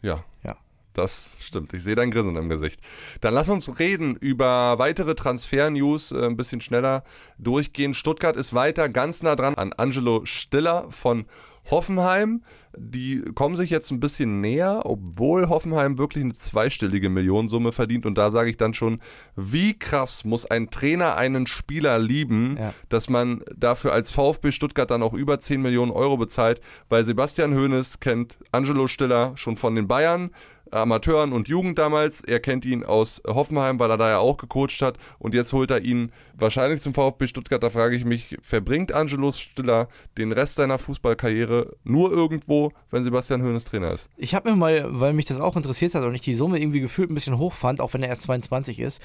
Ja. 0.00 0.24
Ja. 0.44 0.56
Das 0.94 1.36
stimmt. 1.40 1.72
Ich 1.72 1.82
sehe 1.82 1.94
dein 1.94 2.10
Grinsen 2.10 2.36
im 2.36 2.48
Gesicht. 2.48 2.80
Dann 3.20 3.32
lass 3.34 3.48
uns 3.48 3.78
reden 3.78 4.14
über 4.16 4.78
weitere 4.78 5.14
Transfer-News, 5.14 6.12
äh, 6.12 6.26
ein 6.26 6.36
bisschen 6.36 6.60
schneller 6.60 7.02
durchgehen. 7.38 7.94
Stuttgart 7.94 8.36
ist 8.36 8.52
weiter 8.54 8.88
ganz 8.88 9.22
nah 9.22 9.34
dran 9.36 9.54
an 9.54 9.72
Angelo 9.72 10.22
Stiller 10.24 10.86
von 10.90 11.24
Hoffenheim. 11.70 12.42
Die 12.76 13.22
kommen 13.34 13.56
sich 13.56 13.70
jetzt 13.70 13.90
ein 13.90 14.00
bisschen 14.00 14.40
näher, 14.40 14.80
obwohl 14.84 15.48
Hoffenheim 15.48 15.96
wirklich 15.98 16.24
eine 16.24 16.32
zweistellige 16.34 17.08
Millionensumme 17.10 17.70
verdient. 17.72 18.04
Und 18.06 18.16
da 18.18 18.30
sage 18.30 18.50
ich 18.50 18.56
dann 18.56 18.74
schon, 18.74 19.00
wie 19.36 19.78
krass 19.78 20.24
muss 20.24 20.44
ein 20.46 20.70
Trainer 20.70 21.16
einen 21.16 21.46
Spieler 21.46 21.98
lieben, 21.98 22.56
Ja. 22.58 22.74
dass 22.88 23.08
man 23.08 23.42
dafür 23.54 23.92
als 23.92 24.10
VfB 24.10 24.52
Stuttgart 24.52 24.90
dann 24.90 25.02
auch 25.02 25.12
über 25.14 25.38
10 25.38 25.62
Millionen 25.62 25.92
Euro 25.92 26.16
bezahlt, 26.16 26.60
weil 26.88 27.04
Sebastian 27.04 27.54
Hoeneß 27.54 28.00
kennt 28.00 28.38
Angelo 28.52 28.88
Stiller 28.88 29.32
schon 29.36 29.56
von 29.56 29.74
den 29.74 29.86
Bayern. 29.86 30.30
Amateuren 30.72 31.32
und 31.32 31.48
Jugend 31.48 31.78
damals. 31.78 32.22
Er 32.22 32.40
kennt 32.40 32.64
ihn 32.64 32.82
aus 32.84 33.22
Hoffenheim, 33.26 33.78
weil 33.78 33.90
er 33.90 33.98
da 33.98 34.08
ja 34.08 34.18
auch 34.18 34.36
gecoacht 34.38 34.80
hat. 34.82 34.96
Und 35.18 35.34
jetzt 35.34 35.52
holt 35.52 35.70
er 35.70 35.82
ihn 35.82 36.10
wahrscheinlich 36.34 36.80
zum 36.80 36.94
VfB 36.94 37.26
Stuttgart. 37.26 37.62
Da 37.62 37.70
frage 37.70 37.94
ich 37.94 38.04
mich, 38.04 38.36
verbringt 38.42 38.92
Angelo 38.92 39.30
Stiller 39.30 39.88
den 40.18 40.32
Rest 40.32 40.56
seiner 40.56 40.78
Fußballkarriere 40.78 41.76
nur 41.84 42.10
irgendwo, 42.10 42.72
wenn 42.90 43.04
Sebastian 43.04 43.42
Hoeneß 43.42 43.64
Trainer 43.64 43.92
ist? 43.92 44.08
Ich 44.16 44.34
habe 44.34 44.50
mir 44.50 44.56
mal, 44.56 45.00
weil 45.00 45.12
mich 45.12 45.26
das 45.26 45.40
auch 45.40 45.56
interessiert 45.56 45.94
hat 45.94 46.04
und 46.04 46.14
ich 46.14 46.22
die 46.22 46.34
Summe 46.34 46.60
irgendwie 46.60 46.80
gefühlt 46.80 47.10
ein 47.10 47.14
bisschen 47.14 47.38
hoch 47.38 47.52
fand, 47.52 47.80
auch 47.80 47.92
wenn 47.94 48.02
er 48.02 48.08
erst 48.08 48.22
22 48.22 48.80
ist, 48.80 49.00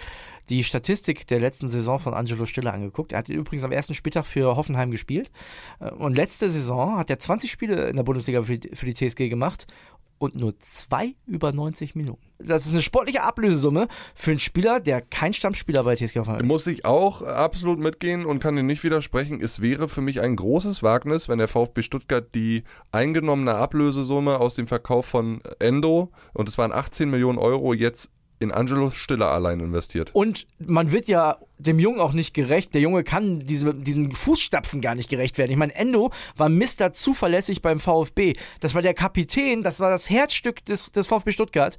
die 0.49 0.63
Statistik 0.63 1.27
der 1.27 1.39
letzten 1.39 1.69
Saison 1.69 1.99
von 1.99 2.13
Angelo 2.13 2.45
Stiller 2.45 2.73
angeguckt. 2.73 3.11
Er 3.11 3.19
hat 3.19 3.29
übrigens 3.29 3.63
am 3.63 3.71
ersten 3.71 3.93
Spieltag 3.93 4.25
für 4.25 4.55
Hoffenheim 4.55 4.91
gespielt. 4.91 5.31
Äh, 5.79 5.89
Und 5.91 6.15
letzte 6.15 6.49
Saison 6.49 6.97
hat 6.97 7.09
er 7.09 7.19
20 7.19 7.51
Spiele 7.51 7.89
in 7.89 7.95
der 7.95 8.03
Bundesliga 8.03 8.43
für 8.43 8.57
die 8.57 8.93
TSG 8.93 9.29
gemacht 9.29 9.67
und 10.19 10.35
nur 10.35 10.57
zwei 10.59 11.15
über 11.25 11.51
90 11.51 11.95
Minuten. 11.95 12.21
Das 12.39 12.65
ist 12.65 12.73
eine 12.73 12.81
sportliche 12.81 13.23
Ablösesumme 13.23 13.87
für 14.13 14.31
einen 14.31 14.39
Spieler, 14.39 14.79
der 14.79 15.01
kein 15.01 15.33
Stammspieler 15.33 15.83
bei 15.83 15.95
TSG 15.95 16.19
Hoffenheim 16.19 16.41
ist. 16.41 16.47
Muss 16.47 16.67
ich 16.67 16.85
auch 16.85 17.21
absolut 17.21 17.79
mitgehen 17.79 18.25
und 18.25 18.39
kann 18.39 18.55
dir 18.55 18.63
nicht 18.63 18.83
widersprechen. 18.83 19.41
Es 19.41 19.61
wäre 19.61 19.87
für 19.87 20.01
mich 20.01 20.21
ein 20.21 20.35
großes 20.35 20.83
Wagnis, 20.83 21.29
wenn 21.29 21.39
der 21.39 21.47
VfB 21.47 21.81
Stuttgart 21.81 22.35
die 22.35 22.63
eingenommene 22.91 23.55
Ablösesumme 23.55 24.39
aus 24.39 24.55
dem 24.55 24.67
Verkauf 24.67 25.05
von 25.05 25.41
Endo, 25.59 26.11
und 26.33 26.47
es 26.47 26.57
waren 26.57 26.71
18 26.71 27.09
Millionen 27.09 27.39
Euro, 27.39 27.73
jetzt 27.73 28.11
in 28.39 28.51
Angelo 28.51 28.91
Stiller 28.91 29.31
allein 29.31 29.59
investiert. 29.59 30.11
Und 30.13 30.45
man 30.59 30.91
wird 30.91 31.07
ja 31.07 31.37
dem 31.57 31.79
Jungen 31.79 31.99
auch 31.99 32.13
nicht 32.13 32.33
gerecht. 32.33 32.73
Der 32.73 32.81
Junge 32.81 33.03
kann 33.03 33.39
diese, 33.39 33.73
diesen 33.73 34.11
Fußstapfen 34.13 34.81
gar 34.81 34.95
nicht 34.95 35.09
gerecht 35.09 35.37
werden. 35.37 35.51
Ich 35.51 35.57
meine, 35.57 35.75
Endo 35.75 36.11
war 36.35 36.49
Mister 36.49 36.93
zuverlässig 36.93 37.61
beim 37.61 37.79
VfB. 37.79 38.33
Das 38.59 38.75
war 38.75 38.81
der 38.81 38.93
Kapitän, 38.93 39.63
das 39.63 39.79
war 39.79 39.89
das 39.89 40.09
Herzstück 40.09 40.63
des, 40.65 40.91
des 40.91 41.07
VfB 41.07 41.31
Stuttgart. 41.31 41.77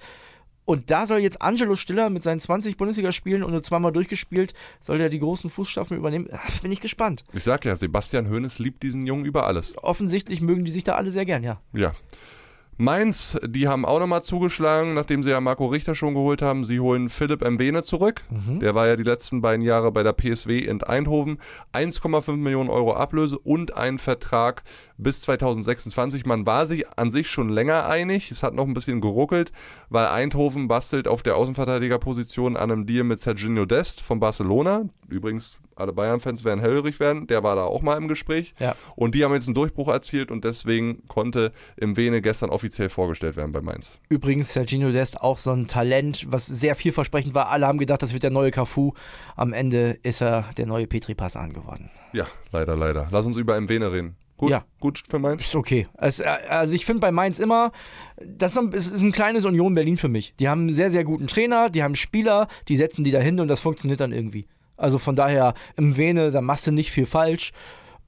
Und 0.64 0.90
da 0.90 1.06
soll 1.06 1.20
jetzt 1.20 1.40
Angelo 1.40 1.76
Stiller 1.76 2.10
mit 2.10 2.22
seinen 2.22 2.40
20 2.40 2.76
Bundesligaspielen 2.76 3.42
und 3.42 3.52
nur 3.52 3.62
zweimal 3.62 3.90
durchgespielt, 3.90 4.52
soll 4.80 4.98
der 4.98 5.08
die 5.08 5.18
großen 5.18 5.48
Fußstapfen 5.48 5.96
übernehmen? 5.96 6.28
Ach, 6.30 6.60
Bin 6.60 6.70
ich 6.70 6.82
gespannt. 6.82 7.24
Ich 7.32 7.44
sag 7.44 7.64
ja, 7.64 7.74
Sebastian 7.74 8.28
Hoeneß 8.28 8.58
liebt 8.58 8.82
diesen 8.82 9.06
Jungen 9.06 9.24
über 9.24 9.46
alles. 9.46 9.78
Offensichtlich 9.78 10.42
mögen 10.42 10.66
die 10.66 10.70
sich 10.70 10.84
da 10.84 10.96
alle 10.96 11.10
sehr 11.10 11.24
gern, 11.24 11.42
ja. 11.42 11.58
Ja. 11.72 11.94
Mainz, 12.80 13.36
die 13.44 13.66
haben 13.66 13.84
auch 13.84 13.98
nochmal 13.98 14.22
zugeschlagen, 14.22 14.94
nachdem 14.94 15.24
sie 15.24 15.30
ja 15.30 15.40
Marco 15.40 15.66
Richter 15.66 15.96
schon 15.96 16.14
geholt 16.14 16.42
haben. 16.42 16.64
Sie 16.64 16.78
holen 16.78 17.08
Philipp 17.08 17.44
Mbene 17.44 17.82
zurück. 17.82 18.22
Der 18.60 18.76
war 18.76 18.86
ja 18.86 18.94
die 18.94 19.02
letzten 19.02 19.40
beiden 19.40 19.64
Jahre 19.64 19.90
bei 19.90 20.04
der 20.04 20.12
PSW 20.12 20.60
in 20.60 20.80
Eindhoven. 20.82 21.38
1,5 21.74 22.36
Millionen 22.36 22.70
Euro 22.70 22.94
Ablöse 22.94 23.36
und 23.36 23.76
ein 23.76 23.98
Vertrag 23.98 24.62
bis 24.96 25.22
2026. 25.22 26.24
Man 26.24 26.46
war 26.46 26.66
sich 26.66 26.88
an 26.96 27.10
sich 27.10 27.28
schon 27.28 27.48
länger 27.48 27.86
einig. 27.86 28.30
Es 28.30 28.44
hat 28.44 28.54
noch 28.54 28.66
ein 28.66 28.74
bisschen 28.74 29.00
geruckelt, 29.00 29.50
weil 29.88 30.06
Eindhoven 30.06 30.68
bastelt 30.68 31.08
auf 31.08 31.24
der 31.24 31.36
Außenverteidigerposition 31.36 32.56
an 32.56 32.70
einem 32.70 32.86
Deal 32.86 33.02
mit 33.02 33.18
Serginho 33.18 33.64
Dest 33.64 34.02
von 34.02 34.20
Barcelona. 34.20 34.84
Übrigens, 35.08 35.58
alle 35.76 35.92
Bayern-Fans 35.92 36.44
werden 36.44 36.60
hellhörig 36.60 36.98
werden. 36.98 37.26
Der 37.28 37.42
war 37.42 37.54
da 37.54 37.62
auch 37.62 37.82
mal 37.82 37.96
im 37.96 38.08
Gespräch. 38.08 38.54
Ja. 38.58 38.74
Und 38.96 39.14
die 39.14 39.24
haben 39.24 39.32
jetzt 39.32 39.46
einen 39.46 39.54
Durchbruch 39.54 39.88
erzielt 39.88 40.30
und 40.30 40.44
deswegen 40.44 41.06
konnte 41.06 41.52
im 41.76 41.96
Vene 41.96 42.20
gestern 42.20 42.50
offiziell 42.50 42.67
vorgestellt 42.88 43.36
werden 43.36 43.52
bei 43.52 43.60
Mainz. 43.60 43.92
Übrigens, 44.08 44.52
Serginho 44.52 44.90
Dest 44.92 45.20
auch 45.20 45.38
so 45.38 45.52
ein 45.52 45.66
Talent, 45.68 46.26
was 46.30 46.46
sehr 46.46 46.74
vielversprechend 46.74 47.34
war. 47.34 47.48
Alle 47.48 47.66
haben 47.66 47.78
gedacht, 47.78 48.02
das 48.02 48.12
wird 48.12 48.22
der 48.22 48.30
neue 48.30 48.50
Cafu. 48.50 48.92
Am 49.36 49.52
Ende 49.52 49.98
ist 50.02 50.20
er 50.22 50.44
der 50.56 50.66
neue 50.66 50.86
Petri 50.86 51.14
Passan 51.14 51.52
geworden. 51.52 51.90
Ja, 52.12 52.26
leider, 52.52 52.76
leider. 52.76 53.08
Lass 53.10 53.26
uns 53.26 53.36
über 53.36 53.56
Vene 53.68 53.90
reden. 53.92 54.16
Gut, 54.36 54.50
Ja. 54.50 54.64
gut 54.78 55.02
für 55.10 55.18
Mainz. 55.18 55.42
Ist 55.42 55.56
okay. 55.56 55.88
Also, 55.96 56.22
also 56.24 56.72
ich 56.74 56.86
finde 56.86 57.00
bei 57.00 57.10
Mainz 57.10 57.40
immer, 57.40 57.72
das 58.24 58.52
ist 58.52 58.58
ein- 58.58 58.72
es 58.72 58.86
ist 58.86 59.00
ein 59.00 59.10
kleines 59.10 59.44
Union 59.44 59.74
Berlin 59.74 59.96
für 59.96 60.06
mich. 60.08 60.34
Die 60.36 60.48
haben 60.48 60.60
einen 60.60 60.74
sehr, 60.74 60.92
sehr 60.92 61.02
guten 61.02 61.26
Trainer, 61.26 61.70
die 61.70 61.82
haben 61.82 61.96
Spieler, 61.96 62.46
die 62.68 62.76
setzen 62.76 63.02
die 63.02 63.10
dahin 63.10 63.40
und 63.40 63.48
das 63.48 63.60
funktioniert 63.60 63.98
dann 64.00 64.12
irgendwie. 64.12 64.46
Also 64.76 64.98
von 64.98 65.16
daher, 65.16 65.54
im 65.76 65.96
Vene, 65.96 66.30
da 66.30 66.40
machst 66.40 66.68
du 66.68 66.70
nicht 66.70 66.92
viel 66.92 67.04
falsch 67.06 67.50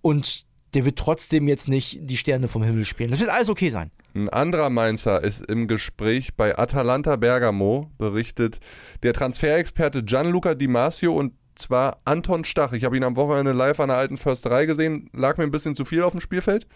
und 0.02 0.46
der 0.74 0.84
wird 0.84 0.98
trotzdem 0.98 1.48
jetzt 1.48 1.68
nicht 1.68 1.98
die 2.02 2.16
Sterne 2.16 2.48
vom 2.48 2.62
Himmel 2.62 2.84
spielen. 2.84 3.10
Das 3.10 3.20
wird 3.20 3.30
alles 3.30 3.48
okay 3.48 3.70
sein. 3.70 3.90
Ein 4.14 4.28
anderer 4.28 4.70
Mainzer 4.70 5.22
ist 5.22 5.42
im 5.42 5.68
Gespräch 5.68 6.34
bei 6.34 6.58
Atalanta 6.58 7.16
Bergamo, 7.16 7.90
berichtet 7.98 8.60
der 9.02 9.12
Transferexperte 9.12 10.02
Gianluca 10.02 10.54
Di 10.54 10.66
Masio 10.66 11.14
und 11.14 11.32
zwar 11.54 12.00
Anton 12.04 12.44
Stach. 12.44 12.72
Ich 12.72 12.84
habe 12.84 12.96
ihn 12.96 13.04
am 13.04 13.16
Wochenende 13.16 13.52
live 13.52 13.80
an 13.80 13.88
der 13.88 13.98
alten 13.98 14.16
Försterei 14.16 14.66
gesehen. 14.66 15.10
Lag 15.12 15.36
mir 15.36 15.44
ein 15.44 15.50
bisschen 15.50 15.74
zu 15.74 15.84
viel 15.84 16.02
auf 16.02 16.12
dem 16.12 16.20
Spielfeld. 16.20 16.66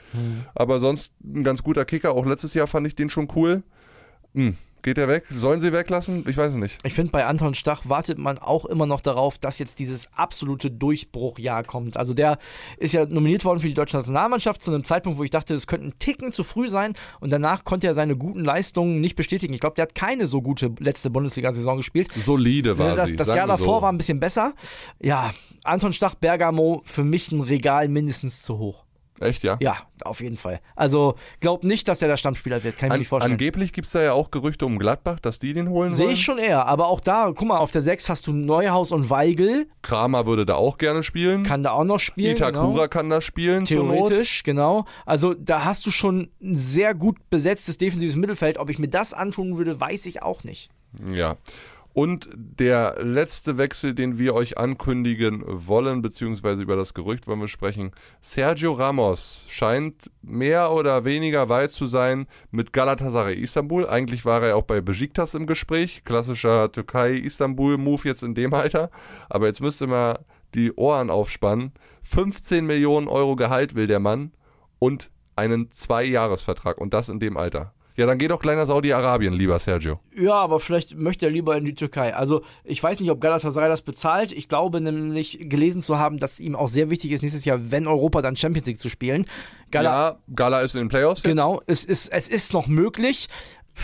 Aber 0.55 0.79
sonst 0.79 1.15
ein 1.25 1.43
ganz 1.43 1.63
guter 1.63 1.85
Kicker. 1.85 2.13
Auch 2.13 2.27
letztes 2.27 2.55
Jahr 2.55 2.67
fand 2.67 2.87
ich 2.87 2.95
den 2.95 3.11
schon 3.11 3.29
cool. 3.35 3.63
Hm. 4.35 4.57
Geht 4.85 4.99
er 4.99 5.09
weg? 5.09 5.25
Sollen 5.31 5.63
sie 5.63 5.73
weglassen? 5.73 6.27
Ich 6.29 6.37
weiß 6.37 6.51
es 6.51 6.57
nicht. 6.57 6.79
Ich 6.85 6.93
finde, 6.93 7.11
bei 7.11 7.25
Anton 7.25 7.55
Stach 7.55 7.89
wartet 7.89 8.19
man 8.19 8.37
auch 8.37 8.67
immer 8.67 8.85
noch 8.85 9.01
darauf, 9.01 9.39
dass 9.39 9.59
jetzt 9.59 9.79
dieses 9.79 10.11
absolute 10.15 10.71
Durchbruchjahr 10.71 11.65
kommt. 11.65 11.97
Also 11.97 12.13
der 12.13 12.37
ist 12.77 12.93
ja 12.93 13.07
nominiert 13.07 13.47
worden 13.47 13.61
für 13.61 13.67
die 13.69 13.73
deutsche 13.73 13.97
Nationalmannschaft 13.97 14.63
zu 14.63 14.71
einem 14.71 14.85
Zeitpunkt, 14.85 15.19
wo 15.19 15.25
ich 15.25 15.31
dachte, 15.31 15.55
das 15.55 15.67
könnte 15.67 15.87
ein 15.87 15.99
Ticken 15.99 16.33
zu 16.33 16.45
früh 16.45 16.69
sein. 16.69 16.93
Und 17.21 17.33
danach 17.33 17.65
konnte 17.65 17.87
er 17.87 17.95
seine 17.95 18.15
guten 18.15 18.45
Leistungen 18.45 19.01
nicht 19.01 19.17
bestätigen. 19.17 19.55
Ich 19.55 19.61
glaube, 19.61 19.77
der 19.77 19.85
hat 19.85 19.95
keine 19.95 20.27
so 20.27 20.43
gute 20.43 20.71
letzte 20.79 21.09
Bundesliga-Saison 21.09 21.79
gespielt. 21.79 22.13
Solide 22.15 22.77
war 22.79 22.95
das 22.95 23.09
sie. 23.09 23.17
das 23.17 23.29
sagen 23.29 23.39
Jahr 23.39 23.47
davor 23.47 23.79
so. 23.79 23.83
war 23.83 23.91
ein 23.91 23.97
bisschen 23.97 24.21
besser. 24.21 24.53
Ja, 25.01 25.33
Anton 25.63 25.95
Stach, 25.95 26.15
Bergamo, 26.15 26.83
für 26.85 27.05
mich 27.05 27.33
ein 27.33 27.41
Regal 27.41 27.89
mindestens 27.89 28.43
zu 28.43 28.59
hoch. 28.59 28.85
Echt, 29.21 29.45
ja? 29.45 29.57
Ja, 29.61 29.77
auf 30.05 30.21
jeden 30.21 30.37
Fall. 30.37 30.61
Also 30.75 31.15
glaub 31.39 31.63
nicht, 31.63 31.87
dass 31.87 32.03
er 32.03 32.09
der 32.09 32.17
Stammspieler 32.17 32.65
wird. 32.65 32.79
Kann 32.79 32.87
ich 32.87 32.91
mir 32.91 32.95
An, 32.95 32.99
nicht 32.99 33.09
vorstellen. 33.09 33.33
angeblich 33.33 33.73
gibt 33.73 33.87
es 33.87 33.93
da 33.93 34.03
ja 34.03 34.13
auch 34.13 34.31
Gerüchte 34.31 34.67
um 34.67 34.79
Gladbach, 34.79 35.21
dass 35.21 35.39
die 35.39 35.55
den 35.55 35.69
holen 35.69 35.95
Sehe 35.95 36.11
ich 36.11 36.23
schon 36.23 36.39
eher. 36.39 36.67
Aber 36.67 36.89
auch 36.89 37.01
da, 37.01 37.33
guck 37.35 37.47
mal, 37.47 37.59
auf 37.59 37.71
der 37.71 37.83
6 37.83 38.09
hast 38.09 38.27
du 38.27 38.33
Neuhaus 38.33 38.91
und 38.91 39.11
Weigel. 39.11 39.69
Kramer 39.83 40.27
würde 40.27 40.45
da 40.45 40.55
auch 40.55 40.79
gerne 40.79 41.05
spielen. 41.05 41.45
Kann 41.45 41.63
da 41.63 41.71
auch 41.71 41.85
noch 41.85 42.01
spielen. 42.01 42.37
Itakura 42.37 42.73
genau. 42.73 42.89
kann 42.89 43.09
da 43.09 43.21
spielen. 43.21 43.65
Theoretisch, 43.65 44.43
genau. 44.43 44.85
Also 45.07 45.35
da 45.35 45.65
hast 45.65 45.87
du 45.87 45.93
schon 45.93 46.31
ein 46.43 46.57
sehr 46.57 46.95
gut 46.95 47.17
besetztes 47.31 47.79
defensives 47.79 48.17
Mittelfeld. 48.17 48.59
Ob 48.59 48.69
ich 48.69 48.79
mir 48.81 48.89
das 48.89 49.15
antun 49.15 49.57
würde, 49.57 49.81
weiß 49.81 50.07
ich 50.07 50.23
auch 50.23 50.43
nicht. 50.43 50.71
Ja. 51.13 51.37
Und 51.95 52.29
der 52.35 52.97
letzte 53.01 53.57
Wechsel, 53.57 53.95
den 53.95 54.19
wir 54.19 54.35
euch 54.35 54.59
ankündigen 54.59 55.45
wollen, 55.47 56.03
beziehungsweise 56.03 56.61
über 56.61 56.75
das 56.75 56.93
Gerücht 56.93 57.29
wollen 57.29 57.41
wir 57.41 57.47
sprechen. 57.47 57.93
Sergio 58.21 58.73
Ramos 58.73 59.47
scheint 59.49 60.11
mehr 60.21 60.73
oder 60.73 61.05
weniger 61.05 61.49
weit 61.49 61.71
zu 61.71 61.87
sein 61.87 62.27
mit 62.51 62.73
Galatasaray 62.73 63.37
Istanbul. 63.37 63.89
Eigentlich 63.89 64.25
war 64.25 64.43
er 64.43 64.57
auch 64.57 64.65
bei 64.65 64.81
Besiktas 64.81 65.35
im 65.35 65.47
Gespräch. 65.47 66.03
Klassischer 66.05 66.73
Türkei-Istanbul-Move 66.73 68.03
jetzt 68.09 68.25
in 68.25 68.35
dem 68.35 68.55
Alter. 68.55 68.91
Aber 69.31 69.47
jetzt 69.47 69.61
müsste 69.61 69.87
man 69.87 70.19
die 70.57 70.73
Ohren 70.73 71.11
aufspannen. 71.11 71.71
15 72.03 72.67
Millionen 72.67 73.07
Euro 73.07 73.37
Gehalt 73.37 73.77
will 73.77 73.87
der 73.87 74.01
Mann 74.01 74.33
und 74.81 75.13
einen 75.37 75.71
Zwei-Jahres-Vertrag. 75.71 76.79
Und 76.79 76.93
das 76.93 77.09
in 77.09 77.21
dem 77.21 77.37
Alter. 77.37 77.73
Ja, 77.97 78.07
dann 78.07 78.19
geh 78.19 78.27
doch 78.27 78.41
kleiner 78.41 78.67
Saudi-Arabien, 78.67 79.33
lieber 79.33 79.59
Sergio. 79.59 80.01
Ja, 80.17 80.35
aber 80.35 80.59
vielleicht 80.59 80.97
möchte 80.97 81.27
er 81.27 81.33
lieber 81.33 81.57
in 81.57 81.65
die 81.65 81.75
Türkei. 81.75 82.15
Also 82.15 82.43
ich 82.65 82.83
weiß 82.83 82.99
nicht, 82.99 83.11
ob 83.11 83.21
Galatasaray 83.21 83.69
das 83.69 83.83
bezahlt. 83.83 84.33
Ich 84.33 84.49
glaube 84.49 84.81
nämlich 84.81 85.39
gelesen 85.43 85.81
zu 85.81 85.99
haben, 85.99 86.19
dass 86.19 86.41
ihm 86.41 86.57
auch 86.57 86.69
sehr 86.69 86.91
wichtig 86.91 87.13
ist, 87.13 87.23
nächstes 87.23 87.45
Jahr, 87.45 87.71
wenn 87.71 87.87
Europa 87.87 88.21
dann 88.21 88.35
Champions 88.35 88.67
League 88.67 88.81
zu 88.81 88.89
spielen. 88.89 89.27
Gala 89.71 90.09
ja, 90.09 90.17
Gala 90.35 90.61
ist 90.63 90.75
in 90.75 90.81
den 90.81 90.89
Playoffs 90.89 91.23
jetzt. 91.23 91.31
Genau, 91.31 91.63
es 91.67 91.85
ist, 91.85 92.09
es 92.09 92.27
ist 92.27 92.53
noch 92.53 92.67
möglich. 92.67 93.29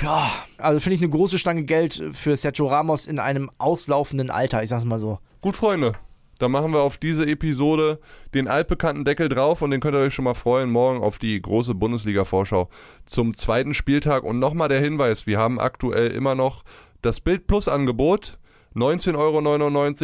Ja, 0.02 0.30
also 0.58 0.80
finde 0.80 0.96
ich 0.96 1.02
eine 1.02 1.10
große 1.10 1.38
Stange 1.38 1.62
Geld 1.64 2.02
für 2.12 2.36
Sergio 2.36 2.66
Ramos 2.66 3.06
in 3.06 3.18
einem 3.18 3.50
auslaufenden 3.58 4.30
Alter, 4.30 4.62
ich 4.62 4.68
sag's 4.68 4.84
mal 4.84 4.98
so. 4.98 5.18
Gut, 5.40 5.56
Freunde. 5.56 5.92
Dann 6.40 6.52
machen 6.52 6.72
wir 6.72 6.80
auf 6.80 6.96
diese 6.96 7.26
Episode 7.26 8.00
den 8.32 8.48
altbekannten 8.48 9.04
Deckel 9.04 9.28
drauf 9.28 9.60
und 9.60 9.70
den 9.70 9.80
könnt 9.80 9.94
ihr 9.94 10.00
euch 10.00 10.14
schon 10.14 10.24
mal 10.24 10.34
freuen. 10.34 10.70
Morgen 10.70 11.02
auf 11.02 11.18
die 11.18 11.40
große 11.40 11.74
Bundesliga-Vorschau 11.74 12.70
zum 13.04 13.34
zweiten 13.34 13.74
Spieltag. 13.74 14.24
Und 14.24 14.38
nochmal 14.38 14.70
der 14.70 14.80
Hinweis: 14.80 15.26
Wir 15.26 15.38
haben 15.38 15.60
aktuell 15.60 16.10
immer 16.10 16.34
noch 16.34 16.64
das 17.02 17.20
Bild 17.20 17.46
Plus 17.46 17.68
Angebot. 17.68 18.38
19,99 18.74 19.16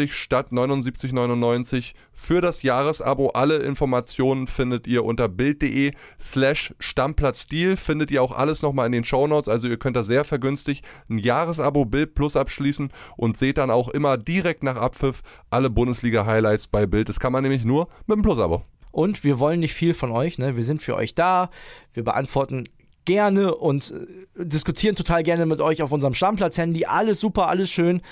Euro 0.00 0.06
statt 0.08 0.48
79,99 0.50 1.74
Euro 1.74 1.82
für 2.12 2.40
das 2.40 2.62
Jahresabo. 2.62 3.28
Alle 3.28 3.58
Informationen 3.58 4.48
findet 4.48 4.88
ihr 4.88 5.04
unter 5.04 5.28
bild.de 5.28 5.92
slash 6.20 6.74
Stammplatzdiehl. 6.80 7.76
Findet 7.76 8.10
ihr 8.10 8.22
auch 8.22 8.32
alles 8.32 8.62
nochmal 8.62 8.86
in 8.86 8.92
den 8.92 9.04
Shownotes. 9.04 9.48
Also 9.48 9.68
ihr 9.68 9.76
könnt 9.76 9.96
da 9.96 10.02
sehr 10.02 10.24
vergünstigt 10.24 10.84
ein 11.08 11.18
Jahresabo 11.18 11.84
Bild 11.84 12.14
Plus 12.14 12.34
abschließen 12.34 12.90
und 13.16 13.36
seht 13.36 13.58
dann 13.58 13.70
auch 13.70 13.88
immer 13.88 14.18
direkt 14.18 14.64
nach 14.64 14.76
Abpfiff 14.76 15.22
alle 15.48 15.70
Bundesliga-Highlights 15.70 16.66
bei 16.66 16.86
Bild. 16.86 17.08
Das 17.08 17.20
kann 17.20 17.32
man 17.32 17.44
nämlich 17.44 17.64
nur 17.64 17.86
mit 18.06 18.16
dem 18.16 18.22
Plus-Abo. 18.22 18.62
Und 18.90 19.22
wir 19.22 19.38
wollen 19.38 19.60
nicht 19.60 19.74
viel 19.74 19.94
von 19.94 20.10
euch, 20.10 20.38
ne? 20.38 20.56
Wir 20.56 20.64
sind 20.64 20.82
für 20.82 20.96
euch 20.96 21.14
da. 21.14 21.50
Wir 21.92 22.02
beantworten 22.02 22.64
gerne 23.04 23.54
und 23.54 23.94
äh, 24.38 24.44
diskutieren 24.44 24.96
total 24.96 25.22
gerne 25.22 25.46
mit 25.46 25.60
euch 25.60 25.82
auf 25.82 25.92
unserem 25.92 26.14
Stammplatz-Handy. 26.14 26.84
Alles 26.84 27.20
super, 27.20 27.48
alles 27.48 27.70
schön. 27.70 28.02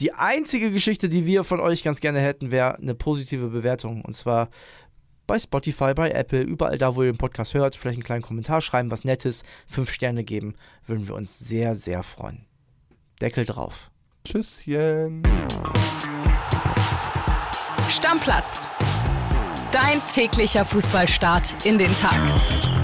Die 0.00 0.12
einzige 0.12 0.70
Geschichte, 0.70 1.08
die 1.08 1.26
wir 1.26 1.42
von 1.42 1.60
euch 1.60 1.82
ganz 1.82 2.00
gerne 2.00 2.20
hätten, 2.20 2.50
wäre 2.50 2.76
eine 2.76 2.94
positive 2.94 3.48
Bewertung. 3.48 4.02
Und 4.04 4.14
zwar 4.14 4.48
bei 5.26 5.38
Spotify, 5.38 5.92
bei 5.92 6.10
Apple, 6.10 6.42
überall 6.42 6.78
da, 6.78 6.94
wo 6.94 7.02
ihr 7.02 7.12
den 7.12 7.18
Podcast 7.18 7.54
hört. 7.54 7.74
Vielleicht 7.74 7.96
einen 7.96 8.04
kleinen 8.04 8.22
Kommentar 8.22 8.60
schreiben, 8.60 8.90
was 8.90 9.04
Nettes, 9.04 9.42
fünf 9.66 9.90
Sterne 9.90 10.22
geben. 10.22 10.54
Würden 10.86 11.08
wir 11.08 11.16
uns 11.16 11.38
sehr, 11.38 11.74
sehr 11.74 12.02
freuen. 12.02 12.46
Deckel 13.20 13.44
drauf. 13.44 13.90
Tschüsschen. 14.24 15.22
Stammplatz. 17.88 18.68
Dein 19.72 20.00
täglicher 20.06 20.64
Fußballstart 20.64 21.66
in 21.66 21.76
den 21.76 21.92
Tag. 21.94 22.77